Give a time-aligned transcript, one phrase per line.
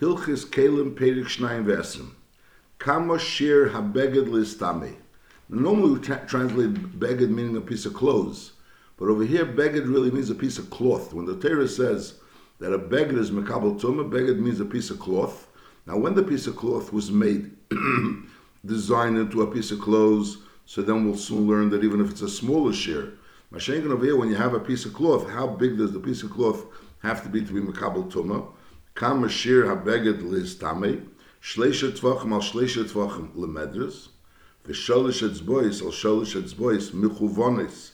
[0.00, 2.12] Hilchis Kalim Perik Shnayim Vesim.
[2.78, 4.94] Kama Shir HaBeged Listame.
[5.50, 8.52] Normally we tra- translate beged meaning a piece of clothes.
[8.96, 11.12] But over here, beged really means a piece of cloth.
[11.12, 12.14] When the Torah says
[12.60, 15.48] that a beged is mekabel tumah, beged means a piece of cloth.
[15.86, 17.50] Now, when the piece of cloth was made,
[18.64, 22.22] designed into a piece of clothes, so then we'll soon learn that even if it's
[22.22, 23.12] a smaller shear,
[23.52, 26.22] Mashenkin over here, when you have a piece of cloth, how big does the piece
[26.22, 26.64] of cloth
[27.02, 28.46] have to be to be mekabel tumah?
[29.00, 31.08] Kam shir habeged liz tame,
[31.42, 34.08] shleisha tvachim al shleisha tvachim lemedres,
[34.66, 37.92] v'sholish etzbois al sholish etzbois michuvonis,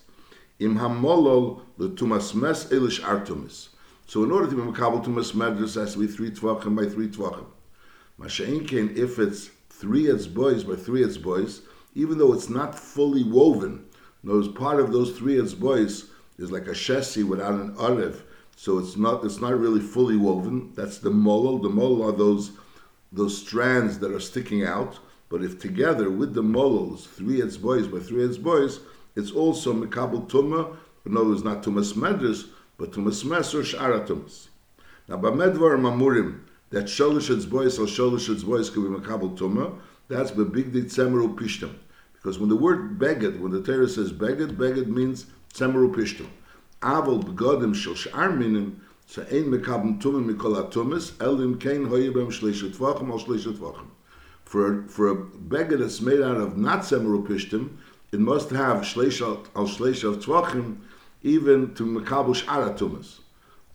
[0.59, 3.69] im hamolol letumas mes elish artumis.
[4.09, 7.07] So in order to be mekabel tumas medres, has to be three tvachim by three
[7.07, 7.47] tvachim.
[8.19, 11.61] Masha'inkin, if it's three etzbois by three etzbois,
[11.95, 13.85] even though it's not fully woven,
[14.25, 18.23] knows part of those three etzbois is like a chassis without an arev,
[18.57, 20.73] so it's not it's not really fully woven.
[20.75, 21.63] That's the molol.
[21.63, 22.53] The molol are those
[23.13, 24.99] those strands that are sticking out.
[25.29, 28.81] But if together with the molols, three etzbois by three etzbois,
[29.15, 30.75] it's also mekabel tuma.
[31.03, 34.49] But no, it's not tumas medres, but tumas mes or shara tumas.
[35.07, 36.41] Now, b'medvar mamurim
[36.71, 39.79] that sholish etzbois or sholish etzbois could be mekabel tuma.
[40.09, 41.75] That's bebig di tzemeru pishtim.
[42.15, 46.29] Because when the word beged, when the Torah says beged, beged means tzemeru pishtim.
[54.47, 57.77] For for a beged that's made out of not tzemeru pishtim,
[58.13, 60.77] it must have shleishet al shleishet tvachim,
[61.23, 63.21] even to mekabel shar atumis.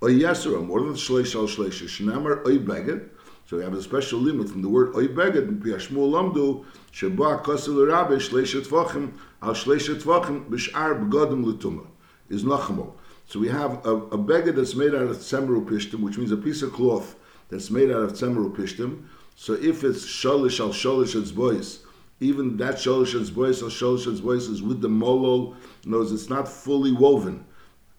[0.04, 3.10] Oy yesera, more than shleishet al shleishet, shnemer oy beged,
[3.48, 7.40] so we have a special limit from the word oy beged, in Piyashmul Lamdu, sheba
[7.44, 11.91] kosel rabbe shleishet tvachim, al shleishet tvachim, b'shar begodim l'tumah
[12.32, 12.94] is nachamo.
[13.28, 16.38] So we have a, a beged that's made out of tzemeru pishtim, which means a
[16.38, 17.16] piece of cloth
[17.50, 19.04] that's made out of tzemeru pishtim.
[19.36, 21.80] So if it's sholish al sholish its boys,
[22.20, 25.56] even that sholish its boys al sholish its boys is with the molol,
[25.86, 27.46] knows it's not fully woven.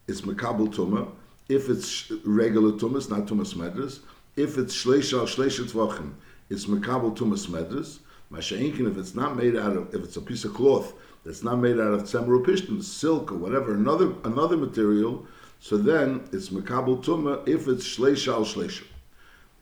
[0.08, 1.10] It's mekabel tuma.
[1.48, 4.00] If it's regular tumas, not tumas medras.
[4.36, 6.12] If it's shleish al shleish tvachim,
[6.48, 7.98] it's mekabel tumas medras.
[8.30, 10.94] Masha'inkin, if it's not made out of, if it's a piece of cloth
[11.24, 15.26] that's not made out of tzemeru pishtim, silk or whatever, another another material,
[15.60, 18.84] so then it's mekabel tuma if it's shleisha al shleisha.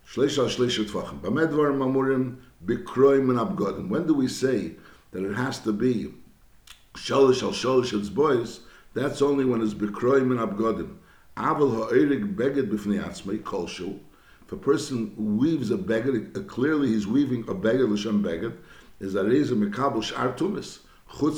[0.09, 1.21] Shleisha al shleisha tvachim.
[1.21, 3.89] Bamedvar mamurim bikroim and abgodim.
[3.89, 4.73] When do we say
[5.13, 6.15] that it has to be
[6.95, 8.61] shalish al shalish its boys?
[8.95, 10.97] That's only when it's bikroim and abgodim.
[11.37, 13.99] Aval ha'erig beged b'fnei atzmei kolshu.
[14.47, 18.57] If a person weaves a beged, clearly he's weaving a beged l'shem beged,
[18.99, 20.81] is that it is a mekabel sh'ar tumis.
[21.13, 21.29] So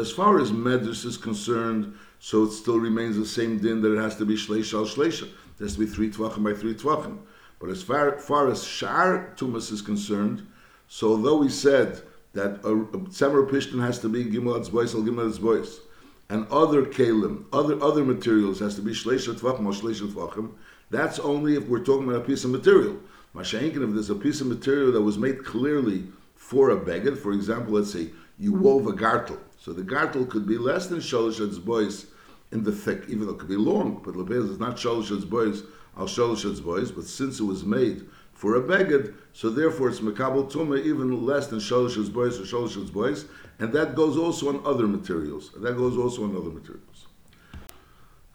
[0.00, 4.00] as far as medrash is concerned, so it still remains the same din that it
[4.00, 5.24] has to be shleisha al shleisha.
[5.24, 7.18] It has to be three tvachim by three tvachim.
[7.58, 10.46] But as far, far as shar tumas is concerned,
[10.88, 12.02] so although we said
[12.34, 15.80] that a, a tzemer pishtin has to be gimel atzbois al gimel atzbois,
[16.28, 20.52] and other kalim, other other materials has to be shleisha tvachim or shleisha tvachim,
[20.90, 22.96] that's only if we're talking about a piece of material.
[23.34, 26.04] Masha'inkin, if there's a piece of material that was made clearly
[26.42, 30.46] for a beged, for example, let's say you wove a gartel, so the gartel could
[30.46, 32.06] be less than sholish boys
[32.50, 35.62] in the thick, even though it could be long, but lebez is not sholish boys,
[35.96, 40.50] al sholish boys, but since it was made for a beged, so therefore it's mekabel
[40.50, 43.24] tuma even less than sholish boys or sholish boys,
[43.60, 45.52] and that goes also on other materials.
[45.56, 47.06] That goes also on other materials.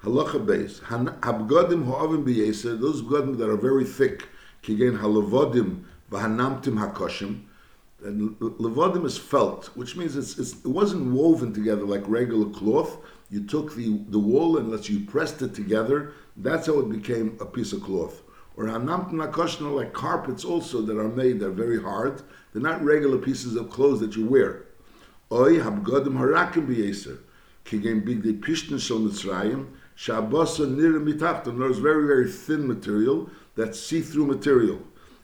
[0.01, 4.29] Halacha base habgodim ho'avim biyeser those bgodim that are very thick
[4.63, 7.43] kigen halavodim v'hanamtim hakoshim.
[8.03, 12.97] And levodim is felt, which means it's, it's, it wasn't woven together like regular cloth.
[13.31, 16.13] You took the, the wool and let's you pressed it together.
[16.37, 18.21] That's how it became a piece of cloth.
[18.55, 21.39] Or hanamtim hakoshim like carpets also that are made.
[21.39, 22.21] They're very hard.
[22.53, 24.65] They're not regular pieces of clothes that you wear.
[25.31, 27.17] Oy habgodim harakim biyeser
[27.65, 31.57] kigen big de pishtin shel mitzrayim shabasa nir mitachton.
[31.57, 33.29] There's very very thin material.
[33.55, 34.79] That's see-through material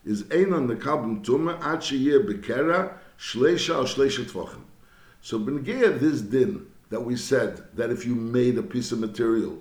[0.05, 4.61] is einan the kabum tuma ad sheyeh bekera shleisha or shleisha tvachim.
[5.21, 9.57] So b'negea this din that we said that if you made a piece of material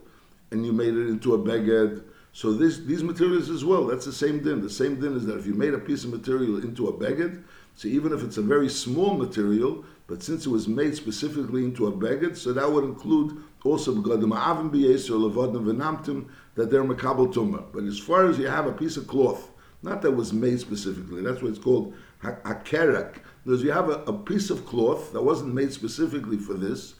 [0.50, 2.02] and you made it into a beged,
[2.32, 3.86] so this these materials as well.
[3.86, 4.60] That's the same din.
[4.60, 7.42] The same din is that if you made a piece of material into a beged,
[7.74, 11.86] so even if it's a very small material, but since it was made specifically into
[11.86, 17.32] a beged, so that would include also begadim avim b'yeser levadim v'namtim that they're makabel
[17.32, 17.64] tumah.
[17.72, 19.51] But as far as you have a piece of cloth
[19.82, 21.22] not that was made specifically.
[21.22, 23.16] That's what it's called hakerak.
[23.44, 26.94] Because you have a, a, piece of cloth that wasn't made specifically for this,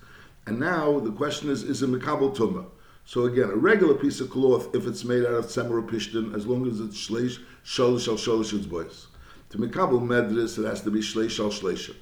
[0.46, 2.66] and now the question is, is it mikabel tumah?
[3.04, 6.34] So again, a regular piece of cloth, if it's made out of tzemer or pishtin,
[6.34, 9.06] as long as it's shleish, sholish al sholish boys.
[9.50, 11.94] To mekabel medris, it has to be shleish al shleisha.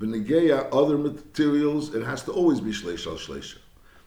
[0.00, 3.58] Benegeya, other materials, it has to always be shleish al shleisha.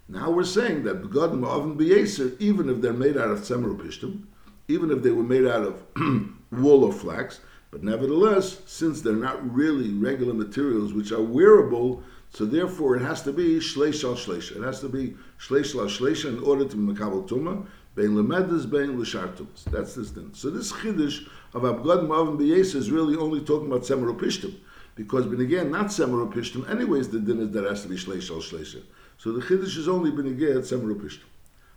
[0.07, 3.83] Now we're saying that begodim oven beyeser, even if they're made out of tzemer or
[3.83, 4.23] pishtim,
[4.69, 5.83] even if they were made out of
[6.51, 12.45] wool or flax, but nevertheless, since they're not really regular materials which are wearable, so
[12.45, 14.57] therefore it has to be shleish al shleisha.
[14.57, 17.65] It has to be shleish al shleisha in order to be mekabel tuma.
[17.95, 19.63] Bein lemedes, bein l'shartumas.
[19.65, 20.31] That's this thing.
[20.33, 24.55] So this chiddush of abgad ma'avim b'yes is really only talking about semer.
[24.95, 26.69] Because, but again, not semer.
[26.69, 28.83] Anyways, the din is that has to be shleish al shleisha.
[29.17, 31.23] So the chiddush is only again semer pishtim.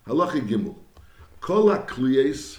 [0.07, 0.77] Halachi gimel.
[1.41, 2.59] Kol kliyes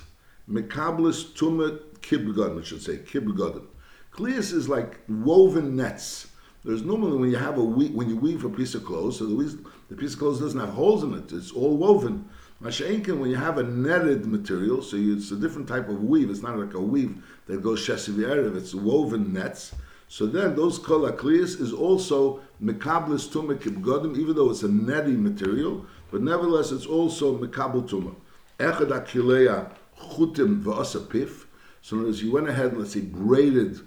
[0.49, 3.65] mekablis tumet kibbegodim, I should say, kibbegodim.
[4.13, 6.27] Kliyes is like woven nets
[6.65, 9.25] there's normally when you have a weave, when you weave a piece of clothes, so
[9.25, 9.59] the, weave,
[9.89, 12.29] the piece of clothes doesn't have holes in it; it's all woven.
[12.61, 16.29] Masha'inkin, when you have a netted material, so you, it's a different type of weave.
[16.29, 18.55] It's not like a weave that goes shesiv.
[18.55, 19.75] It's woven nets.
[20.07, 25.17] So then those kol aklias is also mekablis tumah kibgodim, even though it's a netty
[25.17, 28.15] material, but nevertheless it's also mekabel tumah.
[28.57, 29.69] Echad akileya
[30.11, 31.45] chutim v'asapif.
[31.81, 33.79] So as you went ahead, let's say braided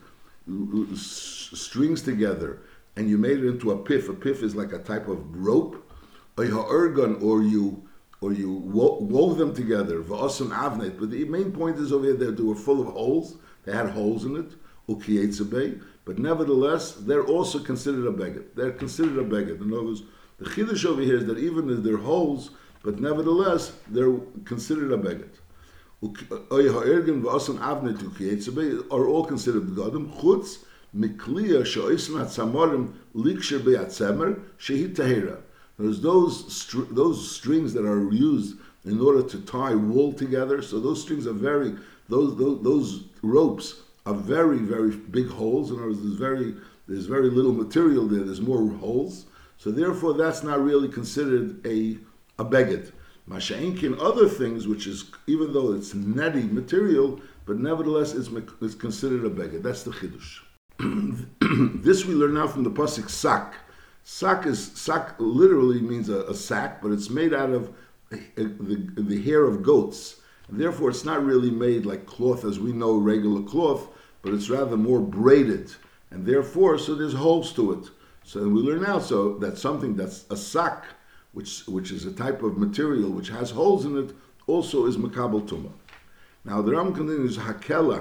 [0.97, 2.61] strings together
[2.97, 4.09] and you made it into a pif.
[4.09, 5.83] A pif is like a type of rope,
[6.37, 7.83] or you
[8.23, 10.01] or you wove them together.
[10.03, 10.99] V'asan avnet.
[10.99, 13.37] But the main point is over here that they were full of holes.
[13.65, 14.53] They had holes in it.
[16.05, 18.55] But nevertheless, they're also considered a beged.
[18.55, 19.61] They're considered a beged.
[19.61, 20.03] In other words,
[20.39, 22.51] the chiddush over here is that even if they're holes,
[22.85, 25.41] but nevertheless, they're considered a beged.
[28.91, 30.21] Are all considered begadim.
[30.21, 30.59] Chutz
[30.97, 35.39] mikliya she'oisin atzamorim liksher be'atzemer shehi tahira.
[35.79, 40.63] There's those str- those strings that are used in order to tie wool together.
[40.63, 41.75] So those strings are very
[42.09, 45.71] those those, those ropes are very very big holes.
[45.71, 46.55] In other words, there's very
[46.89, 48.25] there's very little material there.
[48.25, 49.27] There's more holes.
[49.59, 51.99] So therefore, that's not really considered a
[52.39, 52.93] a beged.
[53.29, 58.31] Masha'inkin other things, which is even though it's netty material, but nevertheless it's,
[58.61, 59.63] it's considered a beged.
[59.63, 60.43] That's the chiddush.
[61.83, 63.55] this we learn now from the pasuk sak.
[64.05, 67.75] Sak is sak literally means a, a sack, but it's made out of
[68.13, 70.21] eh, eh, the, the hair of goats.
[70.49, 73.89] Therefore, it's not really made like cloth as we know regular cloth,
[74.23, 75.75] but it's rather more braided.
[76.11, 77.91] And therefore, so there's holes to it.
[78.23, 80.85] So we learn now so that something that's a sack,
[81.37, 84.11] which which is a type of material which has holes in it,
[84.47, 85.73] also is makabel tuma.
[86.45, 88.01] Now the Ram continues hakela.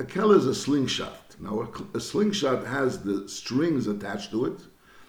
[0.00, 1.36] A kela is a slingshot.
[1.38, 4.60] Now, a, a, slingshot has the strings attached to it.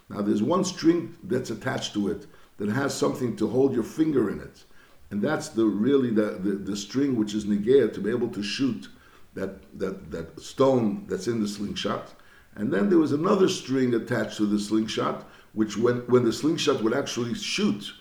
[0.08, 2.28] Now, there's one string that's attached to it
[2.58, 4.64] that has something to hold your finger in it.
[5.10, 8.44] And that's the really the, the, the string which is negea to be able to
[8.44, 8.88] shoot
[9.34, 12.14] that, that, that stone that's in the slingshot.
[12.56, 16.84] And then there was another string attached to the slingshot, which when, when the slingshot
[16.84, 17.92] would actually shoot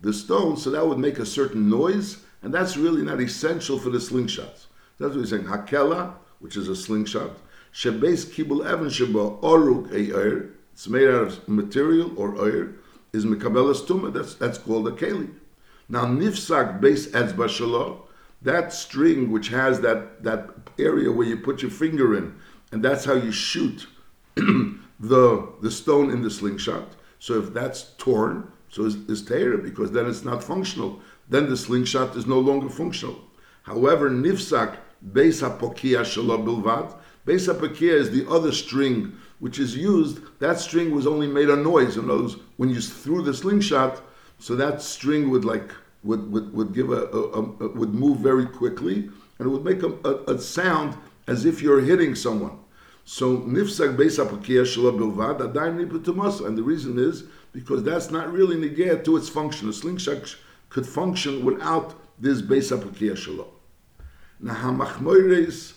[0.00, 3.90] the stone, so that would make a certain noise, and that's really not essential for
[3.90, 4.66] the slingshot.
[4.98, 5.44] That's what he's saying.
[5.44, 7.32] Hakela, which is a slingshot,
[7.72, 10.50] Shebes kibul evan sheba oruk eir.
[10.72, 12.74] It's made out of material or oir.
[13.12, 14.12] Is mekabelas tuma.
[14.12, 15.30] That's that's called a keli.
[15.88, 18.02] Now nifsak base etzba.
[18.42, 22.34] That string which has that that area where you put your finger in,
[22.72, 23.86] and that's how you shoot
[24.34, 26.88] the the stone in the slingshot.
[27.20, 31.00] So if that's torn, so it's, it's because then it's not functional.
[31.28, 33.20] Then the slingshot is no longer functional.
[33.62, 34.78] However, nifsak
[35.12, 36.96] beis hapokia shalo bilvad.
[37.26, 40.20] Beis Apakia is the other string which is used.
[40.40, 41.96] That string was only made a noise.
[41.96, 44.02] In words, when you threw the slingshot,
[44.38, 45.70] so that string would like
[46.02, 49.82] would would, would give a, a, a, would move very quickly and it would make
[49.82, 49.92] a,
[50.28, 50.96] a, sound
[51.26, 52.58] as if you're hitting someone.
[53.12, 58.32] So nifsak beis apakia shala bilvad adayin niputumasa, and the reason is because that's not
[58.32, 59.68] really negate to its function.
[59.68, 60.36] A slingshot
[60.68, 63.48] could function without this beis apakia shala.
[64.38, 65.72] Now hamachmoires.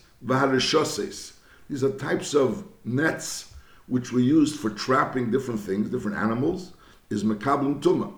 [1.69, 3.51] These are types of nets
[3.87, 6.73] which were used for trapping different things, different animals,
[7.09, 8.13] is mekablim tuma.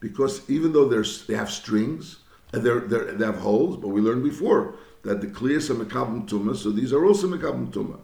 [0.00, 2.18] Because even though they have strings,
[2.52, 6.28] and they're, they're, they have holes, but we learned before that the kliyas are mekablim
[6.28, 8.00] tuma, so these are also mekablim tuma.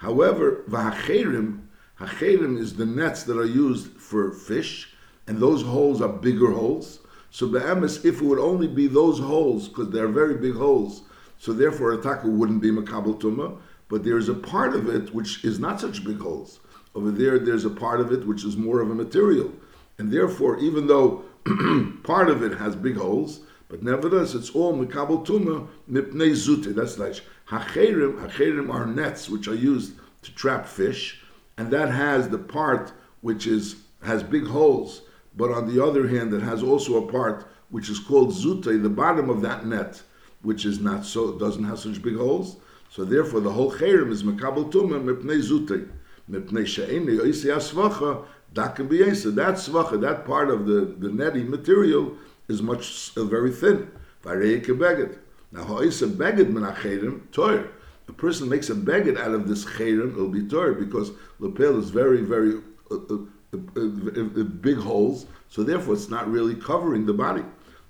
[0.00, 1.60] However, vahacherim,
[1.98, 4.92] hacherim is the nets that are used for fish,
[5.26, 7.00] and those holes are bigger holes.
[7.30, 11.02] So be'emes, if it would only be those holes, because they're very big holes,
[11.38, 13.58] so therefore a taka wouldn't be makabel tuma
[13.90, 16.60] but there's a part of it which is not such big holes.
[16.94, 19.52] Over there, there's a part of it which is more of a material.
[19.98, 21.24] And therefore, even though
[22.04, 26.72] part of it has big holes, but nevertheless it's all mikabel tuma mipnei zute.
[26.74, 28.24] That's like hacherim.
[28.24, 31.20] Hacherim are nets which are used to trap fish,
[31.56, 35.02] and that has the part which is has big holes.
[35.36, 38.88] But on the other hand, it has also a part which is called zute, the
[38.88, 40.02] bottom of that net,
[40.42, 42.56] which is not so doesn't have such big holes.
[42.90, 45.88] So therefore, the whole cherim is mekabel tuma mipnei zute,
[46.30, 48.24] mipnei she'eni oisi asvacha.
[48.52, 49.36] Be answered.
[49.36, 52.16] That svacha, that part of the, the netting material,
[52.48, 53.88] is much uh, very thin.
[54.24, 55.18] Varei beged.
[55.52, 57.68] Now, ha'isa beged min acherim toir.
[58.08, 61.90] A person makes a beged out of this cherim, it'll be toir because lapel is
[61.90, 63.18] very, very uh, uh,
[63.54, 65.26] uh, uh, big holes.
[65.48, 67.44] So therefore, it's not really covering the body.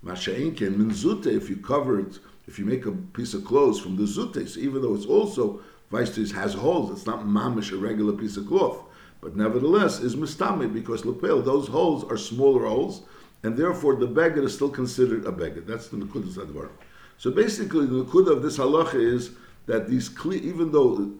[0.04, 1.26] Masha'inkin min zute.
[1.26, 4.82] If you cover it, if you make a piece of clothes from the zutes, even
[4.82, 5.60] though it's also
[5.92, 8.84] Vaistis has holes, it's not mamish, a regular piece of cloth
[9.20, 13.02] but nevertheless is mustami because lapel those holes are smaller holes,
[13.42, 15.66] and therefore the beged is still considered a beged.
[15.66, 16.80] That's the nukud of
[17.20, 19.32] So basically, the nukud of this halacha is
[19.66, 21.12] that these kli, even though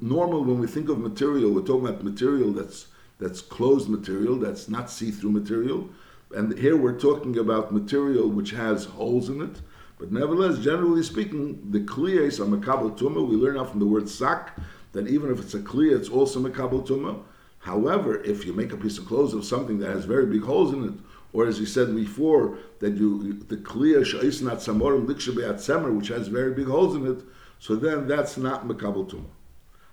[0.00, 2.88] normal when we think of material, we're talking about material that's
[3.20, 5.88] that's closed material, that's not see-through material,
[6.34, 9.60] and here we're talking about material which has holes in it.
[10.00, 13.24] But nevertheless, generally speaking, the kliyas are makabel tuma.
[13.24, 14.58] We learn out from the word sak
[14.94, 17.22] that even if it's a kliya, it's also makabel tuma.
[17.60, 20.72] However, if you make a piece of clothes of something that has very big holes
[20.72, 20.94] in it,
[21.36, 26.28] or as he said before, that you the clear sha'isnat samorim likshabeat semer, which has
[26.28, 27.22] very big holes in it,
[27.58, 29.26] so then that's not mekabel tuma.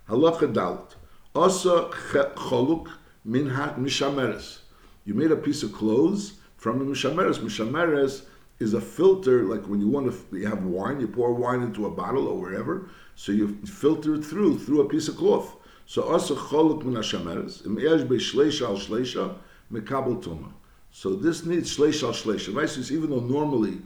[0.08, 0.92] Halacha dalit.
[1.34, 1.90] Asa
[2.34, 2.88] choluk
[3.26, 4.60] min mishameres.
[5.04, 7.38] You made a piece of clothes from the mishameres.
[7.38, 8.22] Mishameres
[8.58, 11.84] is a filter, like when you want to you have wine, you pour wine into
[11.84, 15.56] a bottle or wherever, so you filter it through through a piece of cloth.
[15.84, 17.66] So also choluk min hashemeres.
[17.66, 19.36] Im yesh be al shleisha
[19.70, 20.50] mekabel tuma.
[20.96, 22.54] So this needs shleish al shleisha.
[22.54, 22.90] Right?
[22.92, 23.78] even though normally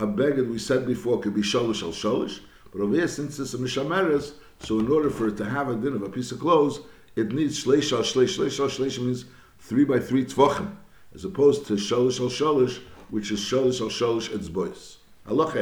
[0.00, 2.40] a beged we said before could be shalish al shalish,
[2.72, 5.76] but over here since it's a mishameres, so in order for it to have a
[5.76, 6.80] din of a piece of clothes,
[7.14, 8.38] it needs shleish al shleish.
[8.38, 9.26] Shleish al shleish means
[9.58, 10.74] three by three tvachim,
[11.14, 14.96] as opposed to shalish al shalish, which is shalish al shalish its boys.
[15.28, 15.52] Allah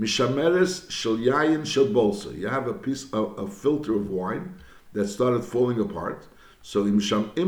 [0.00, 2.34] Mishameres shel yayin shel bolsa.
[2.36, 4.54] You have a piece, a, a filter of wine
[4.94, 6.26] that started falling apart.
[6.62, 7.38] So im mulacha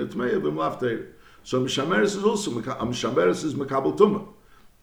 [0.00, 1.06] it may have been lafteir.
[1.42, 4.28] So mishameres is also mishameres is mekabel tumah.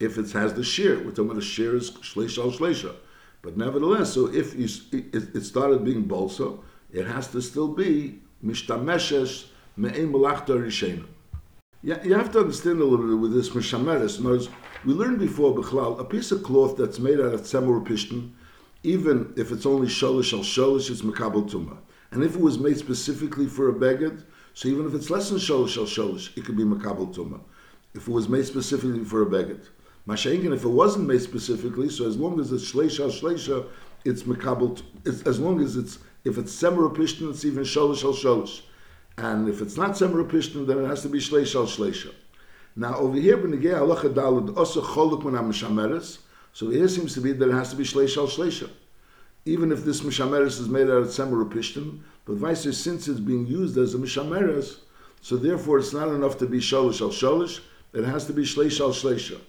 [0.00, 2.94] If it has the shear, we're talking about the shear is shleisha al shleisha.
[3.42, 6.58] But nevertheless, so if you, it, it started being bolsa,
[6.92, 9.46] it has to still be mishtameshes
[9.76, 11.04] me'im mulachta rishein.
[11.82, 14.20] Yeah, you have to understand a little bit with this mishameres.
[14.20, 14.48] Notice
[14.84, 18.32] we learned before, Bechlal, a piece of cloth that's made out of tzemur pishtin,
[18.82, 21.76] even if it's only sholish al sholish, it's makabel tuma.
[22.12, 25.38] And if it was made specifically for a beged, so even if it's less than
[25.38, 27.40] sholish al sholish, it could be makabel tuma.
[27.94, 29.64] If it was made specifically for a beged,
[30.06, 33.66] mashayin, if it wasn't made specifically, so as long as it's shleish al shleisha,
[34.04, 34.82] it's makabel.
[35.26, 38.60] As long as it's if it's semra it's even sholish al sholish.
[39.16, 42.12] And if it's not semra then it has to be shleish al shleisha.
[42.76, 46.18] Now over here, b'negei halacha dalad osa choluk
[46.54, 48.68] so here seems to be that it has to be shleish al shleisha.
[49.44, 53.18] Even if this mishameres is made out of tzemer pishtim, but vice versa, since it's
[53.18, 54.78] being used as a mishameres,
[55.20, 57.60] so therefore it's not enough to be sholish al sholish,
[57.92, 59.40] it has to be shleish al shleisha.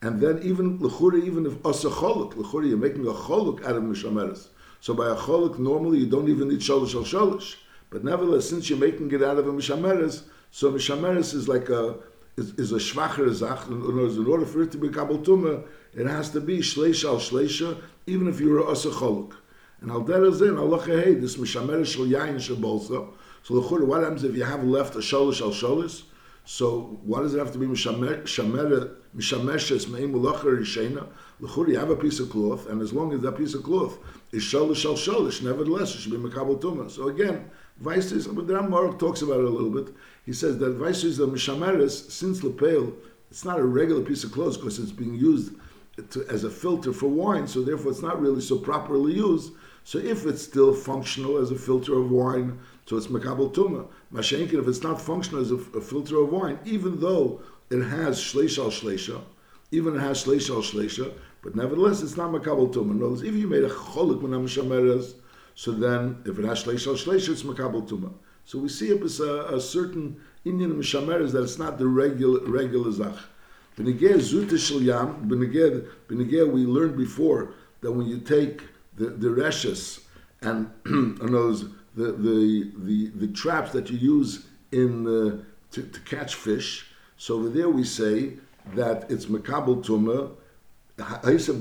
[0.00, 3.82] And then even l'chura, even if asa choluk, l'chura, you're making a choluk out of
[3.82, 4.48] mishameres.
[4.80, 7.56] So by a choluk, normally you don't even need sholish al sholish.
[7.90, 11.96] But nevertheless, since you're making it out of a mishameres, so mishameres is like a
[12.36, 13.66] is, is a schwacher zach.
[13.68, 17.80] In, order for it to be kabel tumah, it has to be shleisha al shleisha,
[18.06, 18.90] even if you're a asa.
[19.80, 22.40] And al derazin Allah hey this mishamer shel yain.
[22.40, 25.52] So the chur, what happens if you have left a sholish al?
[26.46, 31.06] So why does it have to be mishamer mishameshes meim ulacha rishena?
[31.40, 33.98] L'chur, you have a piece of cloth, and as long as that piece of cloth
[34.32, 36.90] is sholish al sholish, nevertheless it should be makabel tumah.
[36.90, 39.94] So again, Vice is, but the Rambam talks about it a little bit.
[40.24, 42.92] He says that Vice is the mishameres since lepel,
[43.30, 45.54] it's not a regular piece of clothes because it's being used
[46.10, 49.52] to, as a filter for wine, so therefore it's not really so properly used.
[49.84, 53.86] So if it's still functional as a filter of wine, so it's makabel tuma.
[54.12, 58.18] Mashenkin, if it's not functional as a, a, filter of wine, even though it has
[58.18, 59.22] shleish al shleisha,
[59.70, 62.98] even it has shleish al shleisha, but nevertheless it's not makabel tuma.
[62.98, 65.04] Words, if you made a cholik when
[65.56, 68.12] so then if it has shleish al shleisha, it's makabel tuma.
[68.46, 72.90] So we see a, a, a certain Indian mishameres that it's not the regular regular
[72.92, 73.14] zach.
[73.76, 75.28] Zuta shel yam.
[75.28, 78.62] We learned before that when you take
[78.96, 80.00] the the reshes
[80.42, 80.70] and
[81.34, 86.86] those the, the the the traps that you use in the to, to catch fish.
[87.16, 88.34] So over there we say
[88.74, 90.30] that it's Makabal Tumah,
[90.98, 91.54] Ha'isa.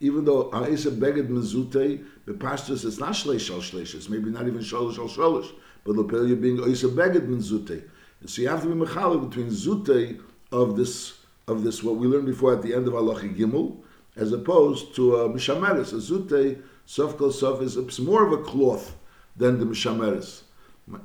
[0.00, 4.46] Even though Ha'isa Beged Menzute, the pastors, it's not Shleish al Shleish, it's maybe not
[4.46, 5.50] even Sholish al Sholish,
[5.84, 7.88] but Lepel you're being Ha'isa Beged Menzute.
[8.26, 10.20] So you have to be Mechalek between Zute
[10.50, 13.76] of this, of this, what we learned before at the end of Allah Gimel,
[14.16, 15.92] as opposed to a Mishameres.
[15.92, 18.96] A Zute, Sof Kol Sof, is it's more of a cloth
[19.36, 20.42] than the Mishameres.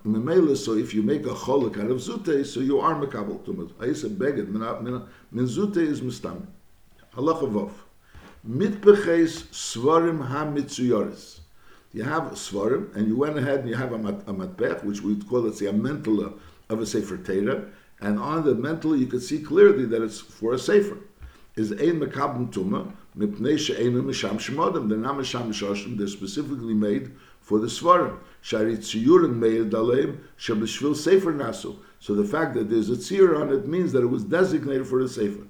[0.05, 3.95] Memela, so if you make a cholok out of zute, so you are mekabel tumah.
[3.95, 6.45] Said beged min zute is mistam.
[7.13, 7.71] Halacha vov.
[8.49, 11.41] Mitbeches svarim ha mitzuyoris.
[11.91, 15.01] You have svarim, and you went ahead and you have a, mat, a matbech, which
[15.01, 16.33] we call it say a mentala
[16.73, 17.65] of a sefer Torah,
[18.01, 20.97] and on the mental you can see clearly that it's for a sefer.
[21.55, 24.89] Is ein mekabel tumah mipnei she'enu misham shemodim.
[24.89, 25.97] They're not misham shoshim.
[25.97, 27.11] They're specifically made
[27.41, 28.17] for the svarim.
[28.41, 31.77] Shari tziyurim meir Daleim, shebeshvil sefer nasu.
[31.99, 35.01] So the fact that there's a tzir on it means that it was designated for
[35.01, 35.47] the sefer.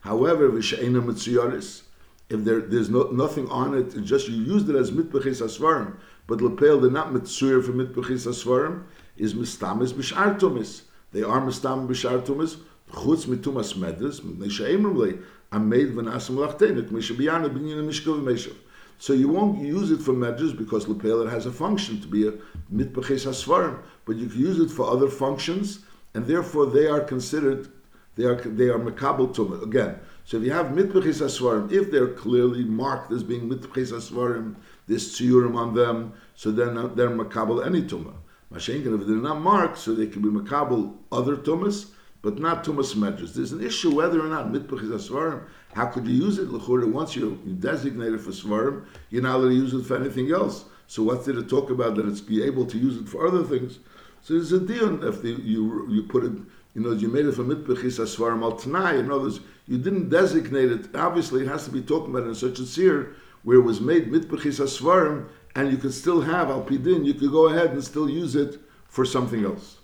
[0.00, 1.82] However, mitziyaris,
[2.28, 6.40] if there, there's no, nothing on it, just you used it as mitbechis asvarim, but
[6.40, 8.82] lepel they're not mitzuyir for mitbechis asvarim,
[9.16, 10.82] is mistamis b'shar tumis.
[11.12, 15.18] They are mistam b'shar chutz mitumas medres, mipnei she'emrim lei,
[15.52, 18.56] ameid v'nasim lachtenik, mishabiyana b'nyin mishkav v'meshav.
[18.98, 22.32] So you won't use it for medrash because lepel has a function to be a
[22.72, 25.80] mitbechis asvarim, but you can use it for other functions,
[26.14, 27.68] and therefore they are considered
[28.16, 29.98] they are they are makabel tumah again.
[30.24, 34.54] So if you have mitbechis asvarim, if they're clearly marked as being mitbechis asvarim,
[34.86, 38.14] this tziyurim on them, so then they're makabel any tumah.
[38.54, 41.90] Mashenkin, if they're not marked, so they can be makabel other tumas,
[42.22, 43.34] but not tumas medrash.
[43.34, 45.42] There's an issue whether or not mitbechis asvarim.
[45.74, 46.48] How could you use it?
[46.48, 50.30] L'chura, once you designate it for svarim, you're not allowed to use it for anything
[50.30, 50.66] else.
[50.86, 53.42] So what's there to talk about that it's be able to use it for other
[53.42, 53.80] things?
[54.22, 56.32] So there's a deal if you you put it,
[56.74, 58.98] you know, you made it for mitbechis asvarim al tanai.
[59.00, 60.94] In other words, you didn't designate it.
[60.94, 64.10] Obviously, it has to be talking about in such a seer where it was made
[64.10, 67.04] mitbechis asvarim, and you could still have al pidin.
[67.04, 69.78] You could go ahead and still use it for something else.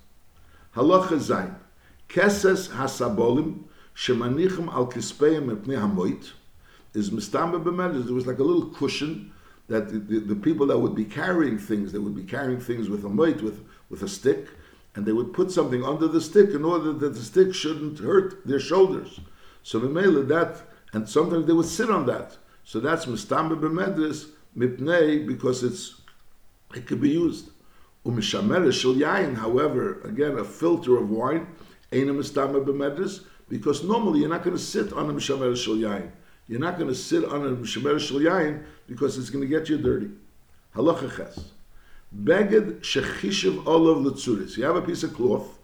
[0.75, 1.55] Halacha zayin
[2.09, 6.31] keses hasabolim shemanichim al kispeim mepnei hamoit
[6.95, 8.05] is mistamba b'medrash.
[8.05, 9.33] There was like a little cushion
[9.69, 12.89] that the, the, the, people that would be carrying things, they would be carrying things
[12.89, 14.49] with a moit, with, with a stick,
[14.97, 18.45] and they would put something under the stick in order that the stick shouldn't hurt
[18.45, 19.21] their shoulders.
[19.63, 22.37] So Mimela that, and sometimes they would sit on that.
[22.65, 26.01] So that's Mistamba b'medris, mipnei, because it's
[26.75, 27.51] it could be used.
[28.07, 31.47] Umishamere shel however, again, a filter of wine,
[33.49, 36.11] because normally you're not going to sit on a Mishamere shel yain.
[36.47, 39.69] You're not going to sit on a Mishamere shel yain because it's going to get
[39.69, 40.11] you dirty.
[40.75, 41.51] Halacha ches.
[42.17, 44.57] Beged shechishiv olav letzuris.
[44.57, 45.59] You have a piece of cloth,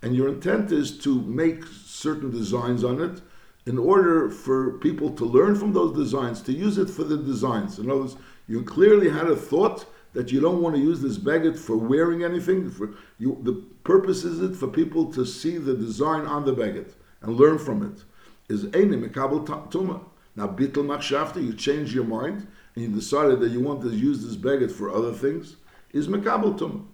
[0.00, 3.20] and your intent is to make certain designs on it
[3.66, 7.78] in order for people to learn from those designs, to use it for the designs.
[7.78, 11.18] In other words, you clearly had a thought that you don't want to use this
[11.18, 12.70] baguette for wearing anything.
[12.70, 16.92] For you, the purpose is it for people to see the design on the baguette
[17.22, 18.04] and learn from it.
[18.52, 20.00] Is einim mekabel tuma.
[20.36, 24.24] Now bittel machshavta, you change your mind and you decided that you want to use
[24.24, 25.56] this baguette for other things
[25.92, 26.88] is mekabel tum.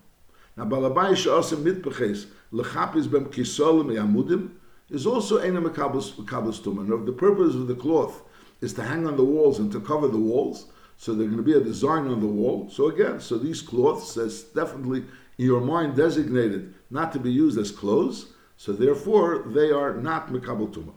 [0.57, 4.51] Now balabai she'asim mitbeches lechapis bem kisolim yamudim
[4.91, 6.79] is also a mekabel tum.
[6.79, 8.23] And the purpose of the cloth
[8.61, 10.67] is to hang on the walls and to cover the walls.
[10.97, 12.69] So there's going to be a design on the wall.
[12.71, 15.05] So again, so these cloths that's definitely
[15.39, 18.27] in your mind designated not to be used as clothes.
[18.57, 20.93] So therefore, they are not mekabel tumah.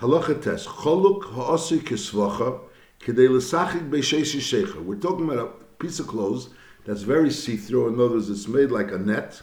[0.00, 2.60] Halacha tes choluk ha'asi kisvacha
[3.00, 4.80] kedei l'sachik be'sheishi shecha.
[4.84, 6.50] We're talking about a piece of clothes
[6.84, 7.88] that's very see-through.
[7.88, 9.42] In other words, it's made like a net,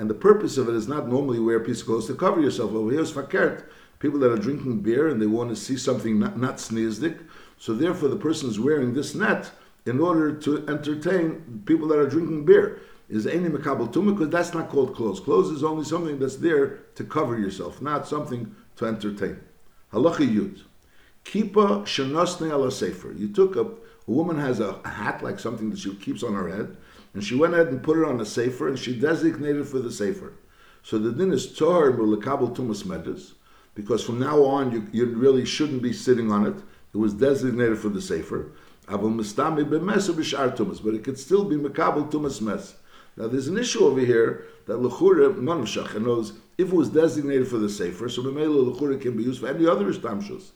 [0.00, 2.40] and the purpose of it is not normally wear a piece of clothes to cover
[2.40, 2.72] yourself.
[2.72, 3.64] Over here is fakert,
[3.98, 6.58] people that are drinking beer and they want to see something not, not.
[6.58, 9.50] So therefore, the person is wearing this net
[9.84, 12.80] in order to entertain people that are drinking beer.
[13.10, 15.20] Is any makabel tumah because that's not called clothes.
[15.20, 19.38] Clothes is only something that's there to cover yourself, not something to entertain.
[19.92, 20.62] Halacha yud.
[21.24, 23.12] Kipa shenosne ala sefer.
[23.12, 26.48] You took a, a woman has a hat like something that she keeps on her
[26.48, 26.76] head,
[27.14, 29.90] and she went ahead and put it on a sefer, and she designated for the
[29.90, 30.32] sefer.
[30.82, 33.32] So the din is tor mulakabel tumas medrash,
[33.74, 36.56] because from now on you, you really shouldn't be sitting on it.
[36.94, 38.52] It was designated for the sefer.
[38.86, 40.14] Avol mistami b'mesa
[40.56, 42.74] tumas, but it could still be makabel tumas mes.
[43.16, 47.58] Now there's an issue over here that lechura manavshach knows if it was designated for
[47.58, 50.50] the sefer, so b'meila lechura can be used for any other istamshus.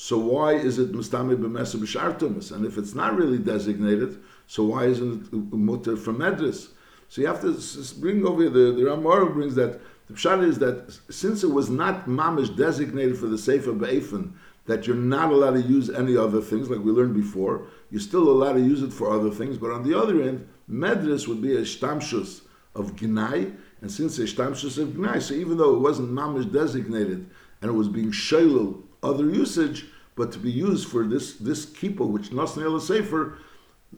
[0.00, 2.52] So why is it mustami b'mesa b'shar tumas?
[2.52, 6.68] And if it's not really designated, so why isn't it mutter from medris?
[7.08, 10.60] So you have to bring over here, the, the Ramar brings that, the Pshat is
[10.60, 14.34] that since it was not mamish designated for the Sefer Be'efen,
[14.66, 18.28] that you're not allowed to use any other things, like we learned before, you're still
[18.28, 21.56] allowed to use it for other things, but on the other end, Medris would be
[21.56, 22.42] a shtamshus
[22.76, 27.28] of Gnai, and since a shtamshus of Gnai, so even though it wasn't mamish designated,
[27.60, 32.08] and it was being shalil other usage, but to be used for this this kippah,
[32.08, 33.38] which Nasnei Sefer,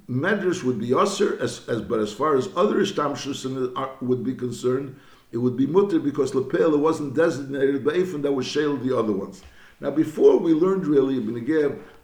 [0.08, 4.34] Medrash would be usher, as, as but as far as other ishtamshus uh, would be
[4.34, 4.96] concerned,
[5.32, 9.12] it would be mutter because lepel wasn't designated by Ephraim that was shale the other
[9.12, 9.42] ones.
[9.80, 11.34] Now, before we learned really Ibn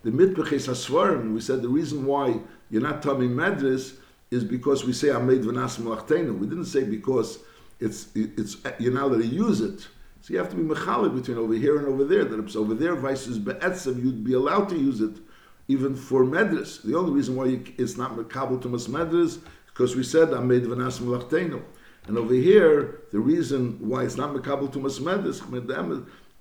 [0.03, 3.95] the mitbeches hasvarim, we said the reason why you're not tummy Medrash
[4.31, 6.39] is because we say Amed v'nas malachtenu.
[6.39, 7.39] We didn't say because
[7.79, 9.87] it's it's you're not allowed to use it.
[10.27, 12.25] So you have to be mechalek between over here and over there.
[12.25, 15.19] That it's over there, vices be'etzav, you'd be allowed to use it
[15.69, 16.83] even for medres.
[16.83, 20.67] The only reason why you, it's not mekabel to mas medres because we said Amed
[20.67, 21.63] v'nas malachtenu.
[22.09, 25.41] And over here, the reason why it's not mekabel to mas medres,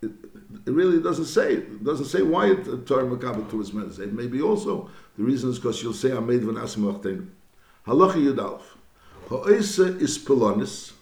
[0.02, 0.10] it,
[0.66, 1.54] it really doesn't say.
[1.54, 4.00] It doesn't say why it Torah mekabel to mas medres.
[4.00, 7.28] It may be also the reason is because you'll say Amed v'nas malachtenu.
[7.86, 8.64] Halacha Yudalf.
[9.30, 10.95] Ha'isa is pelonis.